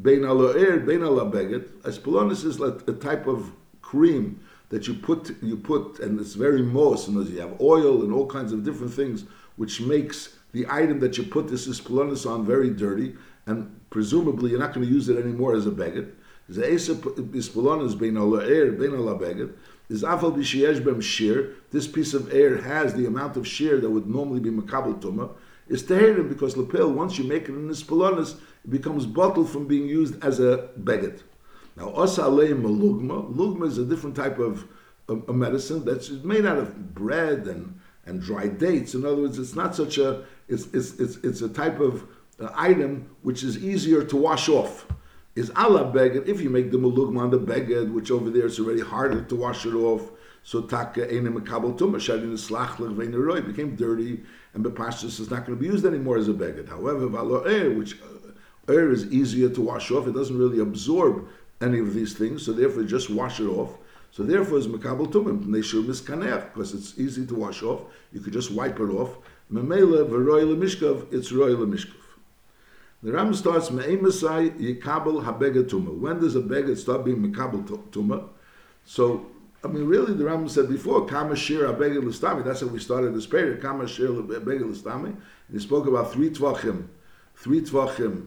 [0.00, 1.68] Bein alo'er, bein alabeget.
[1.84, 6.34] As pelonis is like a type of cream that you put, you put, and it's
[6.34, 9.24] very moist, and you have oil and all kinds of different things,
[9.56, 13.14] which makes the item that you put this ispelonis on very dirty,
[13.46, 16.12] and presumably you're not going to use it anymore as a beget.
[16.48, 19.52] The ispelonis bein alo'er, bein alabeget.
[19.90, 20.34] Is afal
[20.82, 21.50] bem shir.
[21.70, 25.30] This piece of air has the amount of shear that would normally be makabel tumah
[25.68, 29.66] is teherim because lapel, once you make it in this pelonis, it becomes bottled from
[29.66, 31.22] being used as a beget.
[31.76, 33.34] Now, osa aleim lugma.
[33.34, 34.66] Lugma is a different type of
[35.08, 38.94] a, medicine that's made out of bread and, and dried dates.
[38.94, 42.06] In other words, it's not such a, it's, it's, it's, it's a type of
[42.40, 44.86] uh, item which is easier to wash off.
[45.34, 48.60] Is ala beged, if you make the malugma on the beged, which over there it's
[48.60, 50.10] already harder to wash it off,
[50.44, 52.36] so taka ene mekabel tumah shadin
[52.94, 54.22] veineroi became dirty,
[54.54, 56.68] and bepashtus is not going to be used anymore as a beged.
[56.68, 61.28] However, valo air, which uh, air is easier to wash off, it doesn't really absorb
[61.60, 63.76] any of these things, so therefore just wash it off.
[64.12, 67.82] So therefore, it's mekabel tumah neshur miskanech because it's easy to wash off.
[68.12, 69.18] You could just wipe it off.
[69.52, 71.96] Memela v'roi lemishkav, it's roi lemishkav.
[73.02, 75.98] The Ram starts me'emasai yikabel habeged tumah.
[75.98, 78.28] When does a beged start being mekabel tumah?
[78.84, 79.26] So
[79.64, 82.44] I mean, really, the Rambam said before, Kama Shir Abegel Listami.
[82.44, 85.06] That's how we started this period, Kama Shir Abegel Listami.
[85.06, 85.16] And
[85.50, 86.88] he spoke about three tvachim,
[87.34, 88.26] three tvachim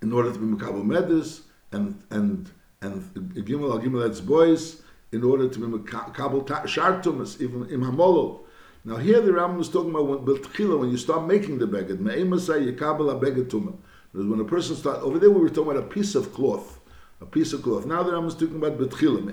[0.00, 3.02] in order to be Makabal Medis, and and and
[3.34, 8.40] Gimel Al Gimel Etz Boys in order to be Makabal Shartumas, even in Hamolo.
[8.86, 12.72] Now here the Rambam was talking about when, when you start making the beged, Me'emasai
[12.72, 13.76] Yikabel Abeged Tumah.
[14.12, 16.80] When a person starts, over there we were talking about a piece of cloth
[17.20, 17.86] a piece of cloth.
[17.86, 19.30] Now that I'm talking about betchilim,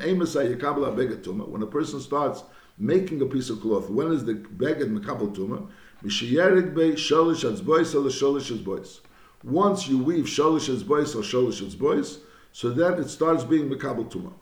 [1.48, 2.44] when a person starts
[2.78, 5.68] making a piece of cloth, when is the beged mekabel tuma?
[6.02, 9.00] Be sholish atzbois or sholish atzbois.
[9.44, 12.20] Once you weave sholish atzbois or sholish atzbois,
[12.52, 14.34] so then it starts being mekabel.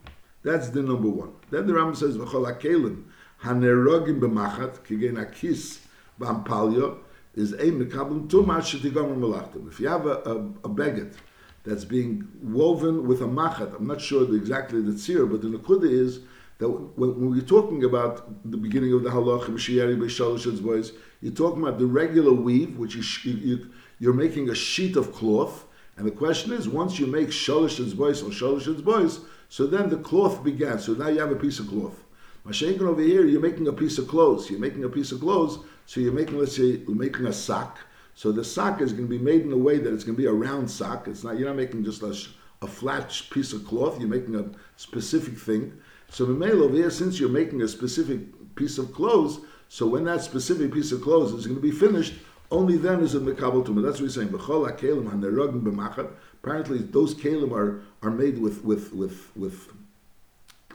[0.43, 1.33] That's the number one.
[1.49, 3.03] Then the Rambam says v'chol akelim
[3.43, 5.79] hanerogim b'machat kigen akis
[6.19, 6.99] b'ampalyo
[7.35, 8.61] is a mekabel tuma.
[9.67, 10.69] If you have a, a, a
[11.63, 13.75] that's being woven with a machat.
[13.75, 16.21] I'm not sure exactly the tzir, but the nekuda is
[16.59, 19.47] that when, we're talking about the beginning of the halach,
[20.61, 20.91] boys,
[21.21, 23.69] you're talking about the regular weave, which you, you,
[23.99, 25.65] you're making a sheet of cloth,
[25.97, 29.19] and the question is, once you make shalosh boys or shalosh boys,
[29.49, 30.79] so then the cloth began.
[30.79, 32.03] So now you have a piece of cloth.
[32.45, 34.49] Mashenkin over here, you're making a piece of clothes.
[34.49, 37.79] You're making a piece of clothes, so you're making, let's say, you're making a sock.
[38.19, 40.21] So the sock is going to be made in a way that it's going to
[40.21, 41.07] be a round sock.
[41.07, 42.13] It's not you're not making just a,
[42.61, 43.97] a flat piece of cloth.
[43.97, 44.43] You're making a
[44.75, 45.71] specific thing.
[46.09, 48.19] So Mamela over here, since you're making a specific
[48.55, 52.15] piece of clothes, so when that specific piece of clothes is going to be finished,
[52.51, 53.81] only then is it mekabel tumah.
[53.81, 54.33] That's what he's saying.
[56.43, 59.69] Apparently, those kelim are, are made with with with with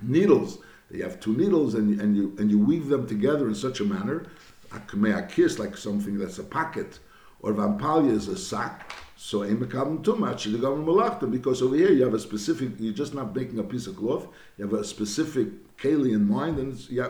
[0.00, 0.60] needles.
[0.90, 3.84] You have two needles, and and you and you weave them together in such a
[3.84, 4.28] manner,
[4.72, 7.00] a kiss like something that's a pocket
[7.44, 11.76] or vampalia is a sack, so ain't become too much the government malachta because over
[11.76, 12.70] here you have a specific.
[12.78, 14.26] You're just not making a piece of cloth.
[14.56, 17.04] You have a specific keli in mind, and you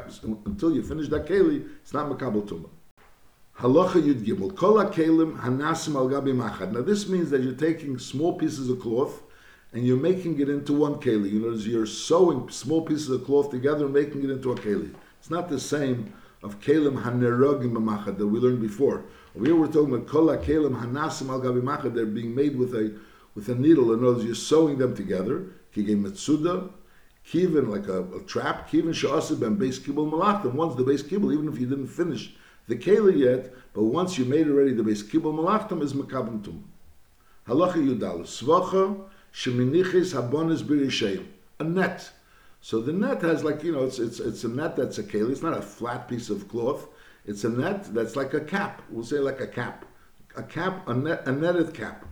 [0.45, 2.69] until you finish that keli, it's not makabel tuma.
[3.59, 6.73] Halacha Yud Gimel Kol Kelim Hanasim Al Gabi Machad.
[6.73, 9.23] Now this means that you're taking small pieces of cloth
[9.73, 11.31] and you're making it into one keli.
[11.31, 14.93] You know, you're sewing small pieces of cloth together and making it into a keli.
[15.21, 19.05] It's not the same of Kelim Hanerogim Machad that we learned before
[19.37, 22.97] Over here we're talking about kol kelim hanasim al gabi They're being made with a
[23.35, 23.93] with a needle.
[23.93, 25.47] In other words, you're sewing them together.
[25.75, 26.71] Kigei metzuda,
[27.29, 28.71] kivin like a, a trap.
[28.71, 30.53] Kivin she'asib and base kibul malachtim.
[30.53, 32.33] Once the base kibul, even if you didn't finish
[32.69, 36.65] the keli yet, but once you made already the base kibul malachtim is makabim tum.
[37.49, 39.01] Halacha yudal svacha
[39.33, 41.27] sheminichis habonis birishayim.
[41.59, 42.09] A net.
[42.61, 45.33] So the net has like you know it's it's it's a net that's a keli.
[45.33, 46.87] It's not a flat piece of cloth.
[47.25, 48.83] It's a net that's like a cap.
[48.91, 49.85] We'll say like a cap,
[50.37, 52.05] a cap, a net, a netted cap.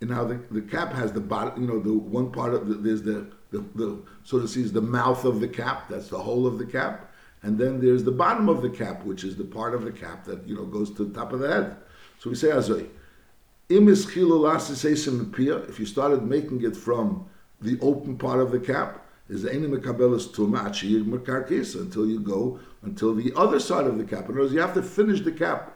[0.00, 2.74] And now the, the cap has the bottom, you know, the one part of the,
[2.74, 6.18] there's the, the, the so to see is the mouth of the cap, that's the
[6.18, 7.12] whole of the cap.
[7.42, 10.24] And then there's the bottom of the cap, which is the part of the cap
[10.24, 11.76] that, you know, goes to the top of the head.
[12.18, 12.88] So we say Azoi.
[13.70, 14.16] If
[15.78, 17.28] you started making it from
[17.60, 23.60] the open part of the cap, is too much until you go until the other
[23.60, 24.26] side of the cap.
[24.26, 25.74] In other words, you have to finish the cap.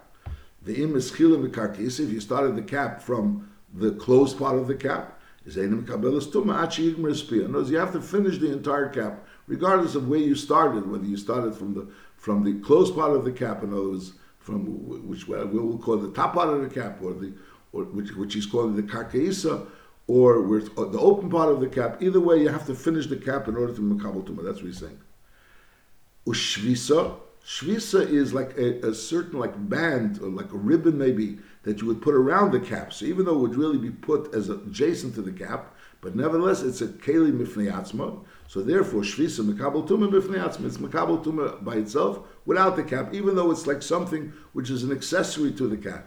[0.62, 5.18] The im is if you started the cap from the closed part of the cap
[5.44, 6.90] is Einim Kabbalas Tuma Achi.
[6.90, 10.88] In other words, you have to finish the entire cap, regardless of where you started,
[10.90, 14.12] whether you started from the from the closed part of the cap, in other words,
[14.38, 14.64] from
[15.08, 17.32] which we will call the top part of the cap, or the
[17.72, 19.66] or which which is called the Karkeisa,
[20.06, 22.00] or with the open part of the cap.
[22.00, 24.44] Either way, you have to finish the cap in order to Makabal Tuma.
[24.44, 24.98] That's what he's saying.
[26.26, 27.16] Ushvisa.
[27.44, 31.86] Shvisa is like a, a certain like band or like a ribbon maybe that you
[31.88, 32.92] would put around the cap.
[32.92, 36.62] So even though it would really be put as adjacent to the cap, but nevertheless
[36.62, 42.20] it's a keli mifnei So therefore, shvisa mekabel tuma mifnei It's mekabel tuma by itself
[42.46, 46.06] without the cap, even though it's like something which is an accessory to the cap.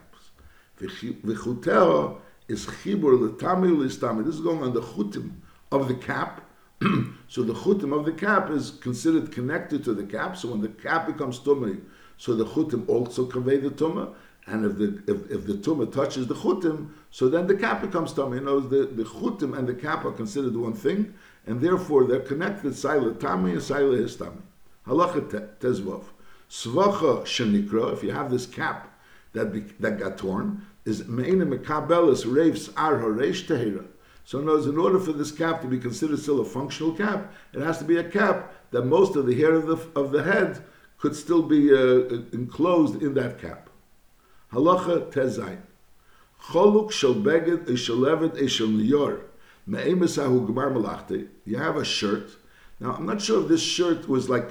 [0.80, 4.24] V'chuteo is chibur l'tami l'istami.
[4.24, 5.32] This is going on the chutim
[5.72, 6.45] of the cap.
[7.28, 10.38] so the chutim of the cap is considered connected to the cap.
[10.38, 11.78] So when the cap becomes tummy,
[12.18, 14.14] so the chutim also convey the tumah.
[14.48, 18.14] And if the if, if the tumah touches the chutim, so then the cap becomes
[18.14, 18.36] tumah.
[18.36, 21.14] You know, the, the chutim and the cap are considered one thing,
[21.48, 22.74] and therefore they're connected.
[22.74, 24.42] Saila tami and saila histami.
[24.86, 26.04] Halacha tezvav.
[26.50, 27.94] Svacha shenikra.
[27.94, 28.92] If you have this cap
[29.34, 33.86] that be, that got torn, is meina mekabelis reivs ar hareish tehira.
[34.26, 37.32] So in, words, in order for this cap to be considered still a functional cap,
[37.54, 40.24] it has to be a cap that most of the hair of the of the
[40.24, 40.64] head
[40.98, 43.70] could still be uh, enclosed in that cap.
[44.52, 45.62] Halacha tezayin.
[46.42, 49.22] Choluk shel beged ishalevet ishel niyor.
[49.68, 51.28] Me'emesahu gemar malachte.
[51.46, 52.32] You have a shirt.
[52.80, 54.50] Now, I'm not sure if this shirt was like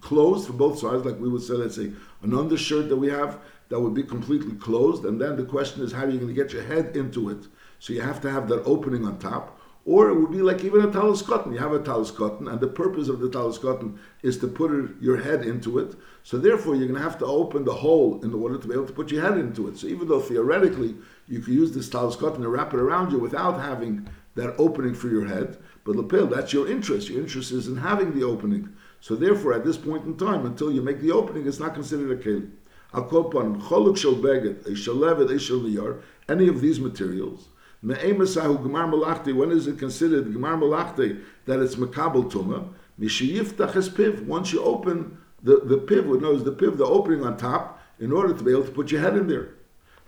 [0.00, 3.38] closed from both sides, like we would say, let's say, an undershirt that we have
[3.68, 5.04] that would be completely closed.
[5.04, 7.46] And then the question is, how are you going to get your head into it?
[7.82, 9.58] So you have to have that opening on top.
[9.84, 11.52] Or it would be like even a talus cotton.
[11.52, 14.70] You have a talus cotton, and the purpose of the talus cotton is to put
[15.00, 15.96] your head into it.
[16.22, 18.86] So therefore, you're going to have to open the hole in order to be able
[18.86, 19.78] to put your head into it.
[19.78, 20.94] So even though theoretically
[21.26, 24.94] you could use this talus cotton and wrap it around you without having that opening
[24.94, 27.08] for your head, but lapel, that's your interest.
[27.08, 28.68] Your interest is in having the opening.
[29.00, 32.12] So therefore, at this point in time, until you make the opening, it's not considered
[32.12, 32.48] a keli.
[32.92, 37.48] choluk shel beged, a shalevet, a any of these materials,
[37.82, 42.68] when is it considered Gemar Malachti that it's Makabal Tuma?
[43.00, 44.24] Mishiyiftach is piv.
[44.24, 48.12] Once you open the, the piv, what knows the piv, the opening on top, in
[48.12, 49.54] order to be able to put your head in there.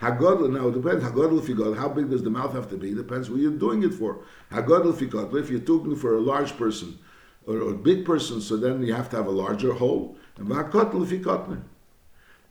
[0.01, 1.05] Hagodl, now it depends.
[1.05, 2.95] Hagodl go, how big does the mouth have to be?
[2.95, 4.19] Depends what you're doing it for.
[4.53, 6.99] Hagodl go, if you're talking for a large person
[7.47, 10.17] or a big person, so then you have to have a larger hole.
[10.37, 11.65] And vakotl you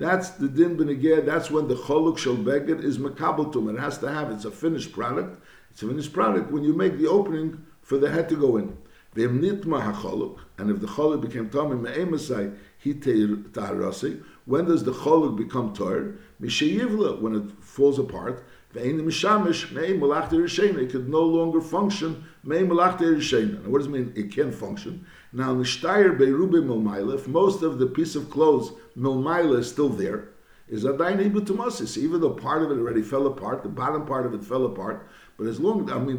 [0.04, 1.26] that's the din beneged.
[1.26, 3.74] That's when the choluk shel beged is makabotum.
[3.74, 4.32] It has to have.
[4.32, 5.42] It's a finished product.
[5.72, 8.78] It's a finished product when you make the opening for the head to go in.
[9.16, 10.40] V'im nitma hacholuk.
[10.58, 14.24] And if the choluk became tamim me'emasai he taharasi.
[14.46, 16.16] When does the choluk become tar?
[16.42, 18.44] Mishayivla when it falls apart.
[18.74, 20.80] Ve'in mishamish malachti rishena.
[20.80, 23.66] It could no longer function me'em malachti rishena.
[23.68, 24.12] What does it mean?
[24.16, 25.06] It can function.
[25.36, 30.30] Now, nishtayr beirube milmaila, if most of the piece of clothes milmaila is still there,
[30.68, 31.98] is adayin ibutumasis.
[31.98, 35.08] Even though part of it already fell apart, the bottom part of it fell apart,
[35.38, 36.18] but as long, I mean,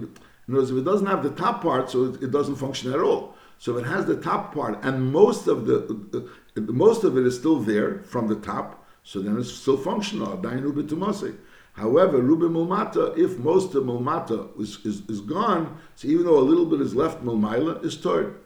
[0.48, 2.92] in other words, if it doesn't have the top part, so it, it doesn't function
[2.92, 3.37] at all.
[3.59, 7.24] So if it has the top part, and most of the, uh, most of it
[7.24, 10.37] is still there from the top, so then it's still functional.
[10.37, 11.37] Adayin ibutumasi.
[11.74, 16.40] However, Ruben Mulmata, if most of Mulmata is, is, is gone, so even though a
[16.40, 18.37] little bit is left, Mulmaila is torn.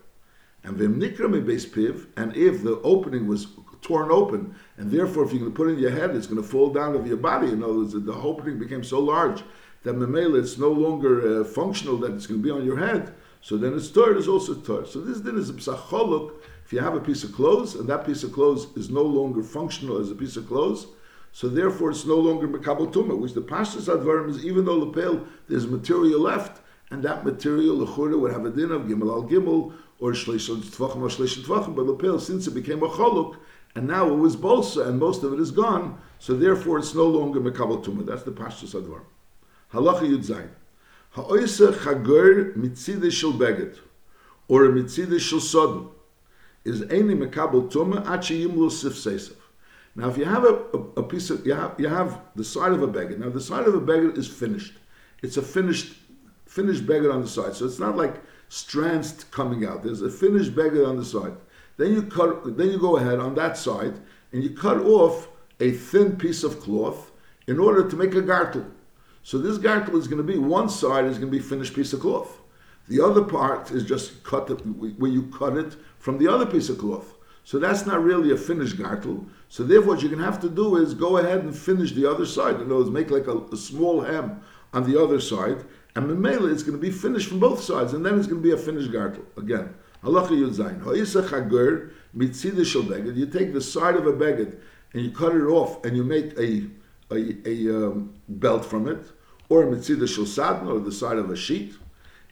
[0.65, 3.47] And v'mnikra base piv, and if the opening was
[3.81, 6.71] torn open, and therefore if to put it in your head, it's going to fall
[6.71, 7.49] down of your body.
[7.49, 9.43] In other words, the opening became so large
[9.85, 13.15] that memela it's no longer uh, functional that it's going to be on your head.
[13.41, 14.87] So then it's torn is also torn.
[14.87, 16.33] So this then is a psacholuk.
[16.65, 19.43] If you have a piece of clothes and that piece of clothes is no longer
[19.43, 20.89] functional as a piece of clothes,
[21.33, 24.87] so therefore it's no longer Mekabal Tumah, which the Pashtas Advarim is even though the
[24.87, 29.29] Lepel, there's material left, and that material, Lechura, would have a din of Gimel al
[29.29, 33.37] Gimel, or Shlish Tvachim or Shlish Tvachim, but Lepel, since it became a Choluk,
[33.75, 37.07] and now it was Bolsa, and most of it is gone, so therefore it's no
[37.07, 38.07] longer Mekabal Tumah.
[38.07, 39.05] That's the Pashtas Advarim.
[39.73, 40.51] Halacha Yud Zayin.
[41.11, 43.79] Ha'oisa Chagur Mitzideh Shel Beged,
[44.49, 45.91] or a Mitzideh Shel Sodom,
[46.65, 49.37] is Eini Mekabal Tumah, Achi Yimlu Sif.
[49.95, 52.73] Now, if you have a, a, a, piece of, you have, you have the side
[52.73, 53.19] of a beged.
[53.19, 54.75] Now, the side of a beged is finished.
[55.23, 55.93] It's a finished,
[56.47, 57.55] finished beged on the side.
[57.55, 58.15] So it's not like
[58.49, 59.83] strands coming out.
[59.83, 61.35] There's a finished beged on the side.
[61.77, 63.95] Then you cut, then you go ahead on that side
[64.33, 65.29] and you cut off
[65.61, 67.11] a thin piece of cloth
[67.47, 68.67] in order to make a gartel.
[69.23, 71.93] So this gartel is going to be one side is going to be finished piece
[71.93, 72.39] of cloth.
[72.89, 76.79] The other part is just cut where you cut it from the other piece of
[76.79, 77.15] cloth.
[77.45, 79.27] So that's not really a finished gartel.
[79.49, 82.11] So therefore, what you're going to have to do is go ahead and finish the
[82.11, 82.57] other side.
[82.57, 84.43] In other words, make like a, a small hem
[84.75, 85.65] on the other side,
[85.99, 88.49] and Memela it's going to be finished from both sides, and then it's going to
[88.49, 89.25] be a finished gartel.
[89.37, 90.81] Again, halacha yud zayin.
[90.85, 93.17] Ha'isa chagur mitzida shel beged.
[93.17, 94.61] You take the side of a beged
[94.93, 96.69] and you cut it off, and you make a
[97.11, 99.11] a, a um, belt from it,
[99.49, 101.75] or mitzida shel sadn, or the side of a sheet.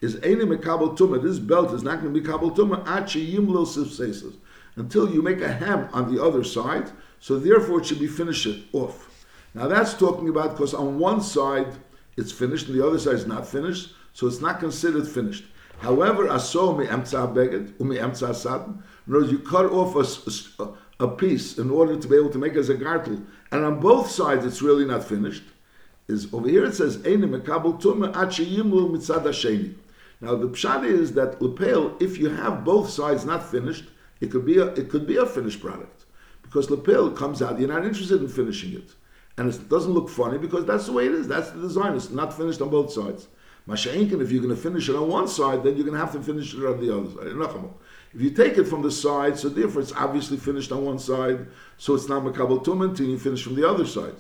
[0.00, 1.20] Is any mekabel tumah.
[1.20, 2.86] This belt is not going to be kabel tumah.
[2.86, 4.36] Achi yimlo sifseses
[4.76, 6.92] until you make a hem on the other side.
[7.18, 9.26] So therefore, it should be finished off.
[9.54, 11.66] Now that's talking about because on one side
[12.16, 15.44] it's finished and the other side is not finished, so it's not considered finished.
[15.78, 18.82] However, aso mi emtza beged umi emtza sadn.
[19.06, 22.38] In other words, you cut off a, a, piece in order to be able to
[22.38, 25.42] make as a gartel, and on both sides it's really not finished.
[26.08, 29.74] Is over here it says eini mekabel mitzad hasheni.
[30.20, 33.84] Now the pshat is that lepel, if you have both sides not finished,
[34.20, 36.06] it could be a it could be a finished product
[36.42, 37.58] because lapel comes out.
[37.58, 38.94] You're not interested in finishing it,
[39.38, 41.28] and it doesn't look funny because that's the way it is.
[41.28, 41.94] That's the design.
[41.94, 43.28] It's not finished on both sides.
[43.68, 46.12] Masha'inkin, if you're going to finish it on one side, then you're going to have
[46.12, 47.70] to finish it on the other side.
[48.14, 51.48] If you take it from the side, so therefore it's obviously finished on one side,
[51.76, 54.14] so it's not makabel tum until you finish from the other side.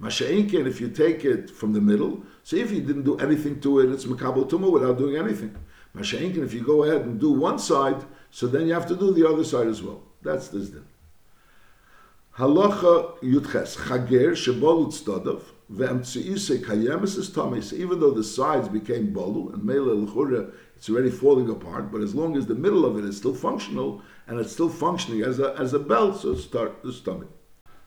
[0.00, 3.80] Masha'inkin, if you take it from the middle, so if you didn't do anything to
[3.80, 5.54] it, it's makabel tumah without doing anything.
[5.96, 9.12] Masha'inkin, if you go ahead and do one side, so then you have to do
[9.12, 10.00] the other side as well.
[10.22, 10.86] That's this din.
[12.38, 17.74] Halacha Yudches Chager Shebolut Stodov Ve'emtziise Kayemis is Tamis.
[17.74, 21.92] Even though the sides became bolu and Mele L'chura, it's already falling apart.
[21.92, 25.20] But as long as the middle of it is still functional and it's still functioning
[25.20, 27.28] as a as a belt, so start the stomach.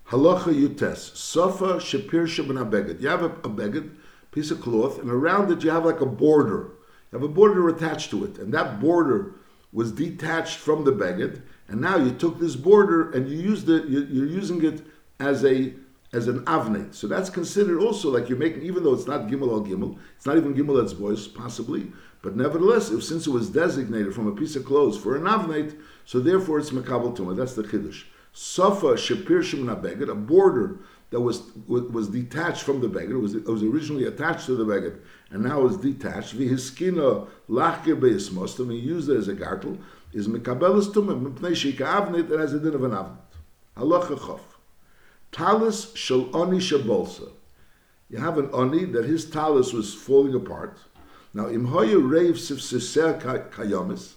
[0.10, 3.02] Halacha Yutes Sofa Shapir Shabana Beged.
[3.02, 3.96] You have a, a beged,
[4.30, 6.70] piece of cloth, and around it you have like a border.
[7.12, 9.32] You have a border attached to it, and that border
[9.74, 13.88] was detached from the beged, and now you took this border and you used it.
[13.88, 14.86] You're using it
[15.20, 15.74] as a
[16.14, 16.94] as an avnet.
[16.94, 20.26] So that's considered also like you're making, even though it's not gimel al gimel, it's
[20.26, 24.32] not even gimel that's boys possibly, but nevertheless, if since it was designated from a
[24.32, 27.36] piece of clothes for an avnet, so therefore it's makabel tuma.
[27.36, 28.04] That's the chiddush.
[28.34, 33.12] Safa shapir shemna beged, a border that was was detached from the beged.
[33.12, 35.00] It was it was originally attached to the beged,
[35.32, 36.38] and now is detached.
[36.38, 38.72] Vihiskina lachke beismostam.
[38.72, 39.78] He used it as a gartel.
[40.16, 42.32] Is mekabelas tumah mipnei shika avnit.
[42.32, 43.18] It has a din of an avnit.
[43.76, 44.40] Halacha chof.
[45.34, 47.34] Talis shel oni shabolsa.
[48.10, 50.78] You have an oni that his talis was falling apart.
[51.34, 53.20] Now imhoya reiv sif sifsiser
[53.52, 54.14] kayomis.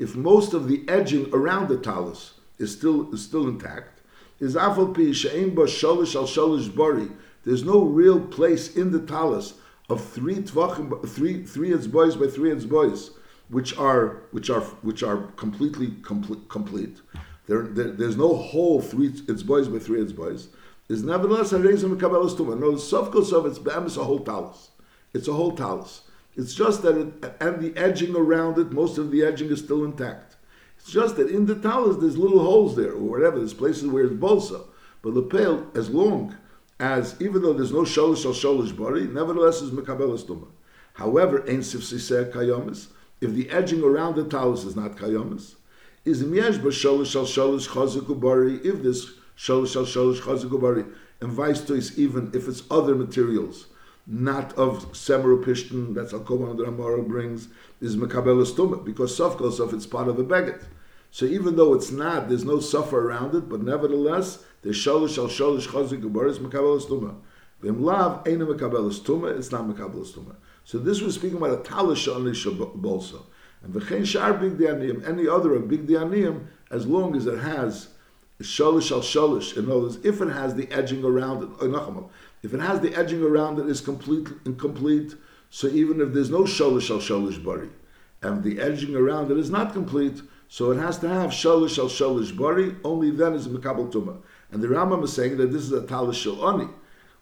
[0.00, 4.00] If most of the edging around the talis is still is still intact,
[4.40, 7.08] is afal pi she'en ba sholish al sholish bari.
[7.44, 9.54] There's no real place in the talis
[9.88, 13.10] of three tvachim, three three boys by three boys,
[13.48, 16.48] which are which are which are completely complete.
[16.48, 17.00] complete.
[17.46, 20.48] There, there, there's no whole three etzbois by three etzbois.
[20.88, 22.58] Is nevertheless a reason kabbalas tuma.
[22.58, 24.70] No, sofkos of it's be'emes a whole talus.
[25.12, 26.02] It's a whole talus.
[26.36, 29.84] It's just that it, and the edging around it, most of the edging is still
[29.84, 30.36] intact.
[30.78, 33.38] It's just that in the talus there's little holes there or whatever.
[33.38, 34.64] There's places where it's bolsa,
[35.02, 36.36] but the pale as long
[36.78, 40.48] as even though there's no sholish or sholish bari, nevertheless is mekabelas tuma.
[40.94, 42.88] However, ein sifsiseh kayomis,
[43.20, 45.54] if the edging around the talus is not kayomis,
[46.04, 50.84] is miesh b'sholish al sholish chazik bari, if this sholish al sholish chazik bari,
[51.20, 53.66] and vice versa, even if it's other materials,
[54.06, 57.48] not of semeru pishtin, that's koman the Ramara brings,
[57.80, 60.62] is mekabelas tuma, because sofkos of it's part of the beged.
[61.10, 65.28] So even though it's not, there's no suffer around it, but nevertheless, the shalish al
[65.28, 67.16] shalish chazik gebar is mekabel stuma.
[67.60, 69.36] Vim lav ain't mekabel stuma.
[69.36, 70.36] It's not mekabel stuma.
[70.64, 72.44] So this was speaking about a talish anish
[72.80, 73.22] bolsa.
[73.62, 77.88] And v'chein shar big dianim, any other of big dianim, as long as it has
[78.42, 79.56] sholish al sholish.
[79.56, 82.10] In other words, if it has the edging around it, oh,
[82.42, 85.14] if it has the edging around it is complete incomplete,
[85.50, 87.70] so even if there's no sholish al sholish bari,
[88.22, 91.88] and the edging around it is not complete, so it has to have sholish al
[91.88, 92.74] sholish bari.
[92.84, 94.18] Only then is mekabel tuma.
[94.50, 96.68] And the Rambam is saying that this is a talish shel ani.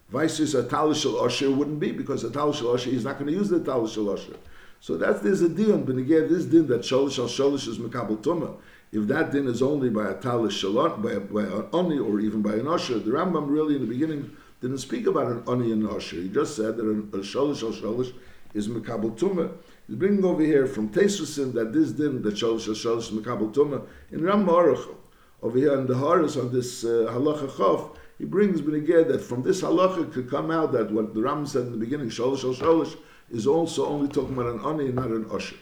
[0.09, 3.17] Vice versa, a talish shel osher wouldn't be because a talish shel osher he's not
[3.17, 4.37] going to use the talish shel osher.
[4.79, 8.21] So that's there's a din, but again, this din that sholish al sholish is mekabel
[8.21, 8.55] tuma.
[8.91, 12.43] If that din is only by a talish shel by, by an ani or even
[12.43, 15.83] by an osher, the Rambam really in the beginning didn't speak about an ani and
[15.83, 16.21] osher.
[16.21, 18.13] He just said that a, sholish al sholish
[18.53, 19.51] is mekabel tuma.
[19.87, 23.51] He's bringing over here from Tesusin that this din that sholish al sholish is mekabel
[23.51, 23.81] tuma
[24.11, 29.07] in Ram over here in the Haris on this uh, halacha chof, he brings beneged
[29.07, 32.09] that from this halacha could come out that what the Ram said in the beginning,
[32.09, 32.97] sholish al sholish,
[33.29, 35.57] is also only talking about an ani and not an osher.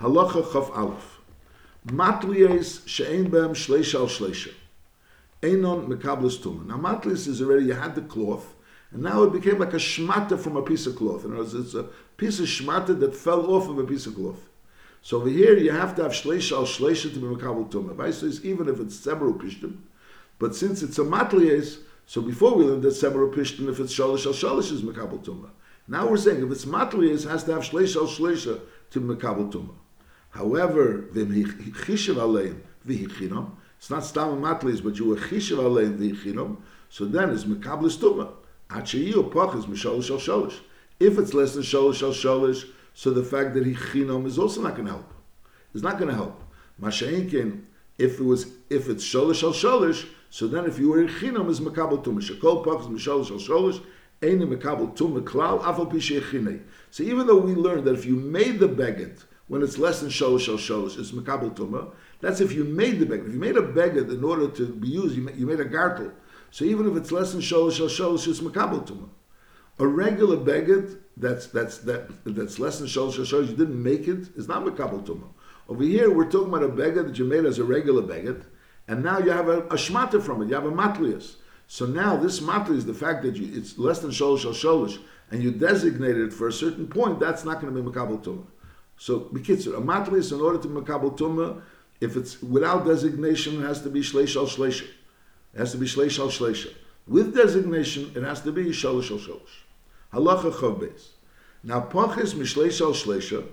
[0.00, 1.20] Halacha chof aleph.
[1.88, 4.52] Matliyes she'ein bem shleish al shleisha.
[5.42, 6.66] Einon mekablis tuma.
[6.66, 8.54] Now matlis is already, you had the cloth,
[8.90, 11.24] and now it became like a shmata from a piece of cloth.
[11.24, 11.84] In other words, it's a
[12.16, 14.48] piece of shmata that fell off of a piece of cloth.
[15.02, 18.12] So over here you have to have shleisha al shleisha to be mekabel tumah.
[18.12, 19.76] says even if it's several pishtim,
[20.38, 24.26] but since it's a matliyes, so before we learned that several pishtim, if it's shalish
[24.26, 25.50] al shalish is mekabel tumah.
[25.88, 28.60] Now we're saying if it's matliyes, it has to have shleisha al shleisha
[28.90, 29.74] to be mekabel tumah.
[30.30, 36.58] However, v'chishav aleim v'hichinam, it's not stam matliyes, but you were chishav aleim v'hichinam,
[36.90, 38.32] so then it's mekabel tumah.
[38.70, 40.58] Achayu pach is mishalish al shalish.
[40.98, 44.62] If it's less than shalish al shalish, so the fact that he chinom is also
[44.62, 45.12] not going to help.
[45.74, 46.42] It's not going to help.
[46.80, 47.64] Masha'inkin,
[47.98, 51.60] if it was, if it's shalish al sholish, so then if you were chinom is
[51.60, 52.20] makabel tumah.
[52.20, 53.82] Shekol pachs misholish al sholish,
[54.22, 56.60] ein makabel tumah klal afal pishe
[56.90, 60.10] So even though we learned that if you made the beged when it's less than
[60.10, 61.90] sholish al it's makabel tumah.
[62.20, 63.26] That's if you made the beged.
[63.26, 66.12] If you made a beged in order to be used, you made, a gartel.
[66.50, 69.08] So even if it's less than sholish al sholish, it's makabel tumah.
[69.78, 74.20] A regular beged that's that's that that's less than shalosh shows you didn't make it.
[74.20, 75.28] it is not mekabel tumah.
[75.68, 78.44] Over here, we're talking about a beged that you made as a regular beged,
[78.88, 80.48] and now you have a, a shmata from it.
[80.48, 81.36] You have a matlias.
[81.66, 84.98] So now this matlias, the fact that you, it's less than shalosh shalosh,
[85.30, 88.46] and you designate it for a certain point, that's not going to be mekabel tumah.
[88.98, 91.60] So bekitzer, a matlias in order to mekabel tumah,
[92.00, 94.84] if it's without designation, it has to be shleish al shleisha.
[95.54, 96.72] It has to be shleish al shleisha.
[97.06, 99.62] With designation, it has to be shalosh al shalosh.
[100.12, 101.08] Halacha Chavbeis.
[101.62, 103.46] Now, Pachis Mishleisha al Shleisha,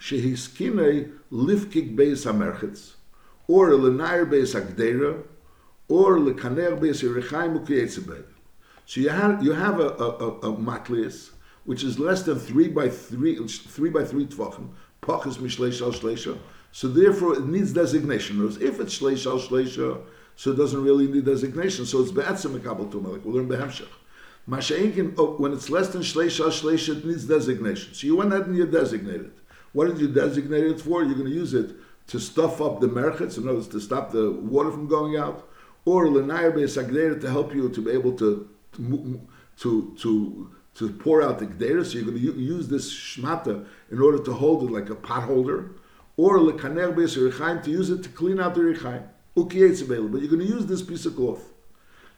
[0.00, 2.94] Shehiskinei Lifkik Beis HaMerchetz,
[3.48, 5.22] or Lenair Beis HaGdeira,
[5.88, 8.24] or Lekaner Beis Yerechaim Ukiyetzebeir.
[8.86, 11.10] So you have, you have a, a, a, a
[11.64, 14.70] which is less than three by three, three by three tvachim,
[15.02, 16.38] Pachis Mishleisha Shleisha,
[16.72, 18.46] so therefore it needs designation.
[18.60, 20.00] If it's Shleisha Shleisha,
[20.36, 21.84] so it doesn't really need designation.
[21.84, 23.88] So it's Be'etzim Mekabal Tumah, like we'll learn Behemshech.
[24.48, 27.92] Masha'inkin, oh, when it's less than Shleisha, Shleisha, it needs designation.
[27.92, 29.26] So you went ahead and you designated.
[29.26, 29.38] It.
[29.72, 31.02] What did you designate it for?
[31.02, 31.76] You're going to use it
[32.08, 35.48] to stuff up the merchets, in other words, to stop the water from going out,
[35.84, 38.48] or be'esagdera to help you to be able to
[39.58, 41.84] to to to, pour out the gdera.
[41.84, 45.24] So you're going to use this shmata in order to hold it like a pot
[45.24, 45.72] holder,
[46.16, 49.04] or l'kaner be'eserichaim to use it to clean out the richaim.
[49.34, 51.52] But you're going to use this piece of cloth.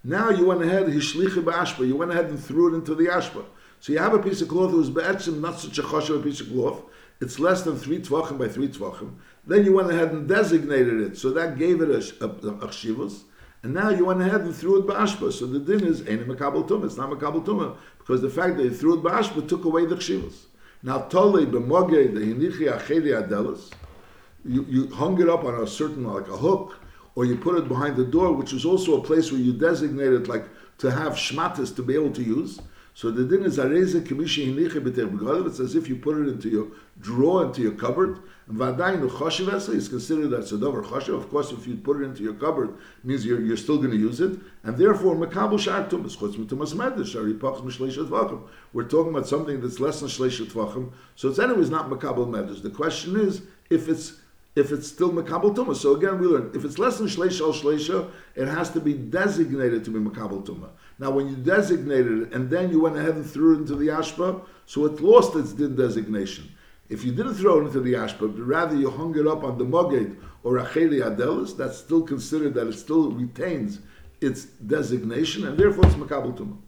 [0.02, 3.44] Now you went ahead, hishlicha ba'ashpa, you went ahead and threw it into the ashpa.
[3.80, 6.40] So you have a piece of cloth that was be'etzim, not such a choshev piece
[6.40, 6.82] of cloth.
[7.20, 9.16] It's less than three tvachim by three tvachim.
[9.50, 13.24] Then you went ahead and designated it, so that gave it a, a, a chshivus.
[13.64, 15.32] And now you went ahead and threw it ba'ashpa.
[15.32, 18.62] So the din is, ain't makabel tumah, it's not makabel tumah, because the fact that
[18.62, 20.44] you threw it ba'ashpa took away the chshivus.
[20.84, 23.72] Now tole b'mogei the hinichi achedi adelis,
[24.44, 26.76] you, you hung it up on a certain, like a hook,
[27.16, 30.12] or you put it behind the door, which is also a place where you designate
[30.12, 30.44] it like
[30.78, 32.60] to have shmatas to be able to use.
[32.94, 36.48] So the din is areze kemishi hiniche b'ter It's as if you put it into
[36.48, 36.68] your
[37.00, 38.18] drawer, into your cupboard.
[38.48, 41.16] And v'adayin choshev is considered as a dover choshev.
[41.16, 42.74] Of course, if you put it into your cupboard,
[43.04, 44.38] means you're, you're still going to use it.
[44.64, 48.42] And therefore, mekabel shar tumas chutz mitumas medrash shari pachs mishleishat vachim.
[48.72, 50.92] We're talking about something that's less than shleishat vachim.
[51.16, 52.62] So it's anyways not mekabel medrash.
[52.62, 54.20] The question is if it's
[54.56, 55.76] if it's still Makabal Tumah.
[55.76, 58.94] So again, we learn if it's less than Shleisha al Shleisha, it has to be
[58.94, 60.70] designated to be Makabal Tumah.
[61.00, 63.86] Now, when you designated it and then you went ahead and threw it into the
[63.86, 66.52] Ashba, so it lost its din designation.
[66.90, 69.56] If you didn't throw it into the Ashba, but rather you hung it up on
[69.56, 73.78] the Moged or Acheli Adelis, that's still considered that it still retains
[74.20, 76.58] its designation and therefore it's Makabal Tumah.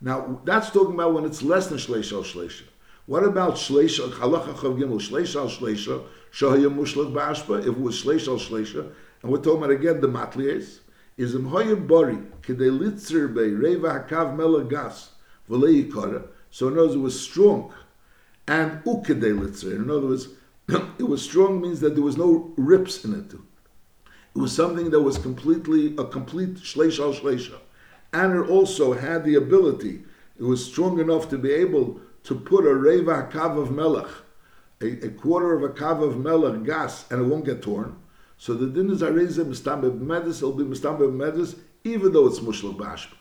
[0.00, 2.62] Now, that's talking about when it's less than Shleisha al Shleisha.
[3.06, 8.00] What about Shleisha, Halacha Chav Gimel, Shleisha al Shleisha, Shahaya Mushlach Ba'ashba, if it was
[8.00, 8.92] Shleish al Shleisha,
[9.22, 10.80] and we're talking about again the Matlies,
[11.16, 15.08] is im bori kede litzer reva hakav melagas
[15.48, 16.28] v'lei.
[16.50, 17.72] So in other words, it was strong.
[18.48, 19.76] And ukede litzer.
[19.76, 20.28] In other words,
[20.68, 23.32] it was strong means that there was no rips in it.
[23.32, 27.58] It was something that was completely, a complete shleisha al shleisha.
[28.12, 30.02] And it also had the ability,
[30.38, 34.08] it was strong enough to be able to put a reva kav of melech,
[34.80, 37.96] a, a, quarter of a kav of melech gas, and it won't get torn.
[38.38, 42.76] So the din is areza mistambe b'medis, it'll be mistambe b'medis, even though it's mushlik
[42.76, 43.14] b'ashba.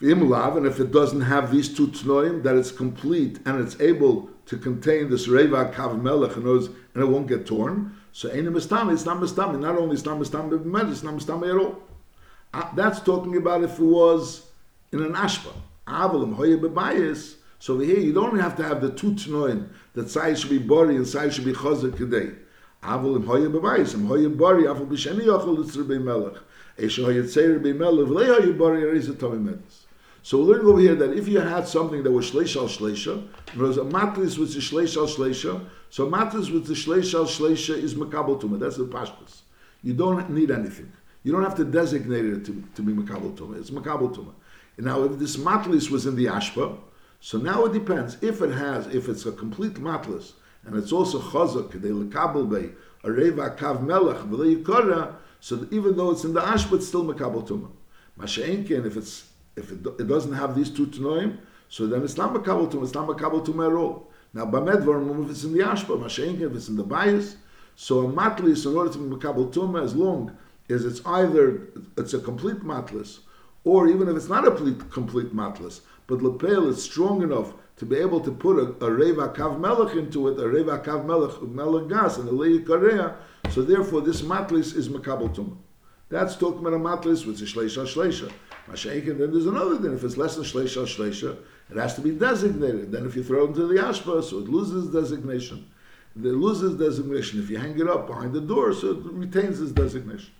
[0.00, 3.80] V'im lav, and if it doesn't have these two tnoim, that it's complete and it's
[3.80, 8.94] able to contain this reva kav melech, and it won't get torn, so ain't mistami,
[8.94, 9.60] it's not mistami.
[9.60, 11.82] Not only it's not mistami, but it's not mistami at all.
[12.52, 14.46] Uh, that's talking about if it was
[14.92, 15.52] in an ashpa.
[15.86, 17.36] Avalim hoye bebayis.
[17.60, 20.96] So here, you don't have to have the two tnoin that side should be bori
[20.96, 21.92] and side should be chazer
[22.82, 22.90] kedei.
[22.90, 23.94] Avalim hoye bebayis.
[23.94, 26.38] Im hoye bori afal b'sheni yochel litzir bei melech.
[26.78, 28.08] Eshe hoye tzeir bei melech.
[28.08, 29.84] V'lei hoye bori arizah tomi medis.
[30.22, 33.26] So we're learning over here that if you had something that was shleish al shleisha,
[33.54, 37.24] there was a matris which is shleish al shleisha, so matters with the shleish al
[37.24, 38.58] shleisha is makabel tuma.
[38.58, 39.42] That's the pashtus.
[39.82, 40.92] You don't need anything.
[41.22, 43.58] You don't have to designate it to, to be makabel tuma.
[43.58, 44.32] It's makabel tuma.
[44.76, 46.76] Now, if this matlis was in the ashpa,
[47.20, 48.16] so now it depends.
[48.22, 50.32] If it has, if it's a complete matlis,
[50.64, 52.70] and it's also chazak, they lekabel bay,
[53.04, 57.46] a reva kav melech, v'le so even though it's in the ashpa, it's still makabel
[57.46, 57.70] tuma.
[58.18, 61.38] Masha'enkin, if it's if it, it doesn't have these two tnoim,
[61.68, 62.82] so then it's not makabel tuma.
[62.82, 64.08] It's not makabel tuma at all.
[64.34, 67.36] Now, Bamedvar, if it's in the Ashba, Mashenka, if it's in the bias,
[67.76, 70.36] so a matlis, in order to be Makabal Tumah, as long
[70.68, 73.20] as it's either, it's a complete matlis,
[73.64, 77.86] or even if it's not a complete, complete matlis, but Lepel is strong enough to
[77.86, 81.40] be able to put a, a Reva Kav Melech into it, a Reva Kav Melech,
[81.42, 83.16] Melech Gas, and a Lehi Korea,
[83.50, 85.56] so therefore this matlis is Makabal Tumah.
[86.08, 88.32] That's talking about a matlis, which is Shleisha Shleisha.
[88.68, 91.38] Mashenka, then there's another thing, if it's less than Shleisha Shleisha,
[91.70, 92.92] it has to be designated.
[92.92, 95.70] Then if you throw it into the ashpa, so it loses designation.
[96.16, 97.40] It loses designation.
[97.40, 100.32] If you hang it up behind the door, so it retains its designation.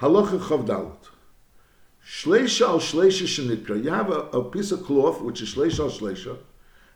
[0.00, 1.08] Halacha chavdalit.
[2.06, 3.82] Shleisha al shleisha shenikra.
[3.82, 6.38] You have a, a, piece of cloth, which is shleisha al shleisha.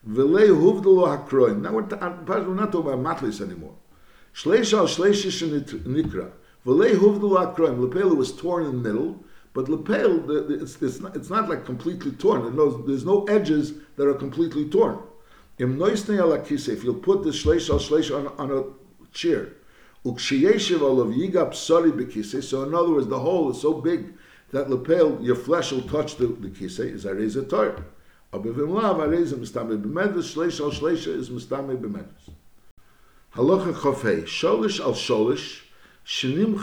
[0.08, 1.60] V'lei huvdalo hakroim.
[1.60, 3.74] Now we're, uh, we're not talking about matlis anymore.
[4.34, 6.32] Shleisha al shleisha shenikra.
[6.66, 7.78] V'lei huvdalo hakroim.
[7.78, 9.24] Lepela was torn in the middle.
[9.54, 12.56] But lapel, it's, it's, not, it's not like completely torn.
[12.56, 14.98] No, there's no edges that are completely torn.
[15.56, 18.64] If you'll put the shleish al shleish on, on a
[19.12, 19.50] chair,
[20.04, 22.42] Ukshieshiva lov yigap sori bikise.
[22.42, 24.12] so in other words, the hole is so big
[24.54, 27.84] that lapel, your flesh will touch the, the kisei, is areza tor.
[33.34, 35.62] Halacha chofei, sholish al sholish,
[36.06, 36.56] you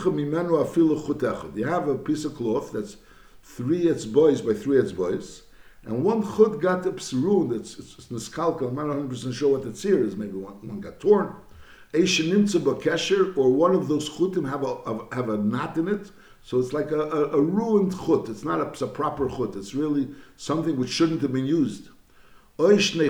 [1.66, 2.96] have a piece of cloth that's
[3.42, 5.42] three etzbois by three etzbois,
[5.84, 8.68] and one chut got psirun that's it's, it's niskalka.
[8.68, 10.14] I'm not 100 percent sure what the tzir is.
[10.14, 11.34] Maybe one, one got torn.
[11.92, 14.76] Eishenimtza bakesher, or one of those chutim have a
[15.12, 16.12] have a knot in it.
[16.44, 18.28] So it's like a, a, a ruined chut.
[18.28, 19.54] It's not a, a, proper chut.
[19.56, 21.88] It's really something which shouldn't have been used.
[22.58, 23.08] Normally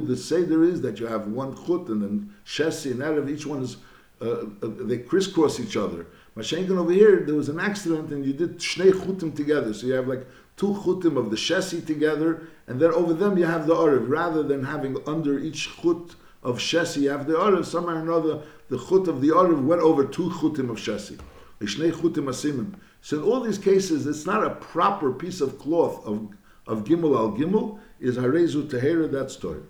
[0.00, 3.62] the seder is that you have one chut and then shesi, and of each one
[3.62, 3.76] is
[4.20, 6.06] uh, uh, they crisscross each other.
[6.36, 9.74] Mashenkin over here, there was an accident and you did shnei chutim together.
[9.74, 13.44] So you have like two chutim of the shesi together, and then over them you
[13.44, 14.08] have the ariv.
[14.08, 17.66] Rather than having under each chut of shesi, you have the ariv.
[17.66, 18.40] Somehow or another,
[18.70, 21.20] the chut of the ariv went over two chutim of shesi.
[21.58, 26.28] So in all these cases, it's not a proper piece of cloth of,
[26.66, 29.62] of gimel al gimel, is harezu tehera, that story.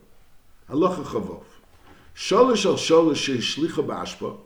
[0.68, 1.44] Halacha chavov.
[2.14, 4.38] Sholish al sholish shlicha b'ashpa.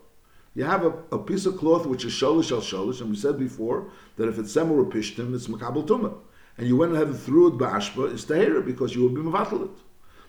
[0.54, 3.38] You have a, a, piece of cloth which is sholish al sholish, and we said
[3.38, 6.14] before that if it's semur pishtim, it's makabel tumah.
[6.58, 9.64] And you went ahead and threw it b'ashpa, it's tahira because you will be mevatel
[9.64, 9.78] it.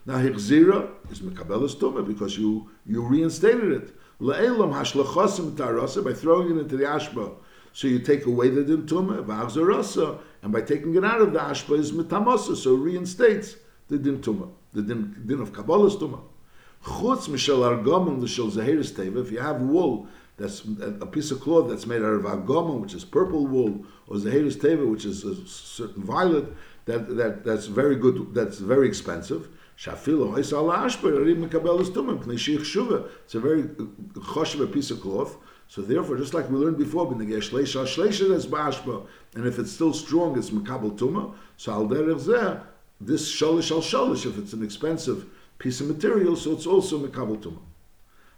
[0.05, 3.95] Now hichzira is mekabelas tumah because you you reinstated it.
[4.22, 4.72] Le'elam
[5.55, 7.34] tarasa by throwing it into the ashba.
[7.74, 11.39] So you take away the din tumah, v'achzarasa, and by taking it out of the
[11.39, 13.55] ashba is mitamasa, so reinstates
[13.88, 16.22] the din tumah, the din, din of kabbalas tumah.
[16.84, 19.22] Chutz mishel argomim l'shel zahiris teva.
[19.22, 20.07] If you have wool,
[20.38, 20.63] that's
[20.99, 24.57] a piece of cloth that's made out of argomim, which is purple wool, or zahiris
[24.57, 26.45] teva, which is a certain violet,
[26.86, 28.34] that, that that's very good.
[28.34, 29.47] That's very expensive.
[29.82, 30.38] Shafilo.
[30.38, 30.51] It's
[33.34, 35.38] a very choshev piece of cloth.
[35.67, 37.21] So therefore, just like we learned before, and
[39.47, 41.34] if it's still strong, it's mekabel tumah.
[41.57, 45.25] So al this sholish al sholish, if it's an expensive
[45.57, 47.63] piece of material, so it's also mekabel tumah.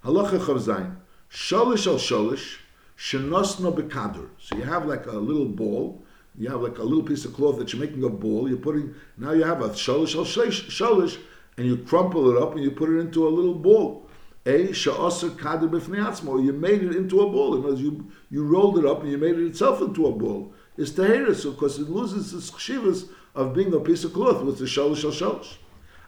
[0.05, 0.95] Halacha chavzayin.
[1.29, 2.59] Sholish al sholish,
[2.97, 4.29] shenosno bekadur.
[4.39, 6.01] So you have like a little ball.
[6.37, 8.47] You have like a little piece of cloth that you're making a ball.
[8.47, 11.19] You're putting now you have a shalish al shalish,
[11.57, 14.09] and you crumple it up and you put it into a little ball.
[14.45, 17.55] A sha'aser kader b'fnei You made it into a ball.
[17.55, 20.53] In other you you rolled it up and you made it itself into a ball.
[20.77, 24.65] It's teheris because it loses its chshivas of being a piece of cloth with the
[24.65, 25.55] shalish al shalish.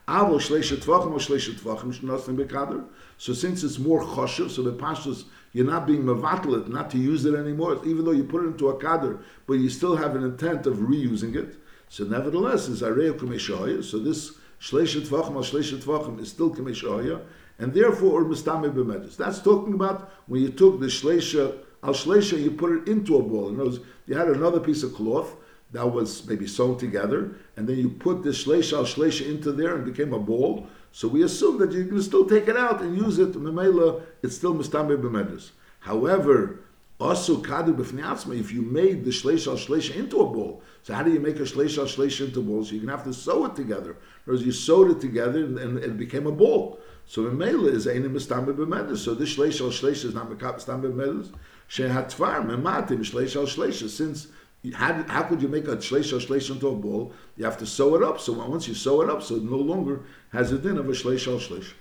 [0.07, 2.83] Avo shleisha tvachim or shleisha tvachim shnosim bekader.
[3.17, 7.23] So since it's more choshev, so the pashtus you're not being mevatel not to use
[7.23, 10.23] it anymore, even though you put it into a kader, but you still have an
[10.23, 11.55] intent of reusing it.
[11.87, 13.81] So nevertheless, it's arei kumeshoya.
[13.81, 14.33] So this
[14.65, 17.21] shleisha tvachim or shleisha tvachim is still kumeshoya,
[17.59, 19.15] and therefore or mistame b'medus.
[19.15, 23.21] That's talking about when you took the shleisha al shleisha, you put it into a
[23.21, 23.49] ball.
[23.49, 25.35] In other words, you had another piece of cloth
[25.71, 29.75] that was maybe sewn together, and then you put the shleisha al shleisha into there
[29.75, 30.67] and became a ball.
[30.91, 33.33] So we assume that you can still take it out and use it.
[33.33, 35.51] Memela, it's still mistame b'medus.
[35.79, 36.61] However,
[36.99, 41.03] also kadu b'fniatzma, if you made the shleisha al shleisha into a ball, so how
[41.03, 42.63] do you make a shleisha al shleisha into a ball?
[42.63, 43.97] So you're gonna have to sew it together.
[44.23, 46.79] Whereas you sewed it together and, and it became a ball.
[47.05, 48.97] So the memela is einim mistame b'medus.
[48.97, 51.33] So this shleisha al shleisha is not mistame b'medus.
[51.69, 53.89] Shehatvar mematim shleisha al shleisha.
[53.89, 54.27] Since
[54.73, 57.13] how, how could you make a shleish or shleish into a ball?
[57.37, 58.19] You have to sew it up.
[58.19, 60.91] So once you sew it up, so it no longer has a din of a
[60.91, 61.73] shleish or shleish.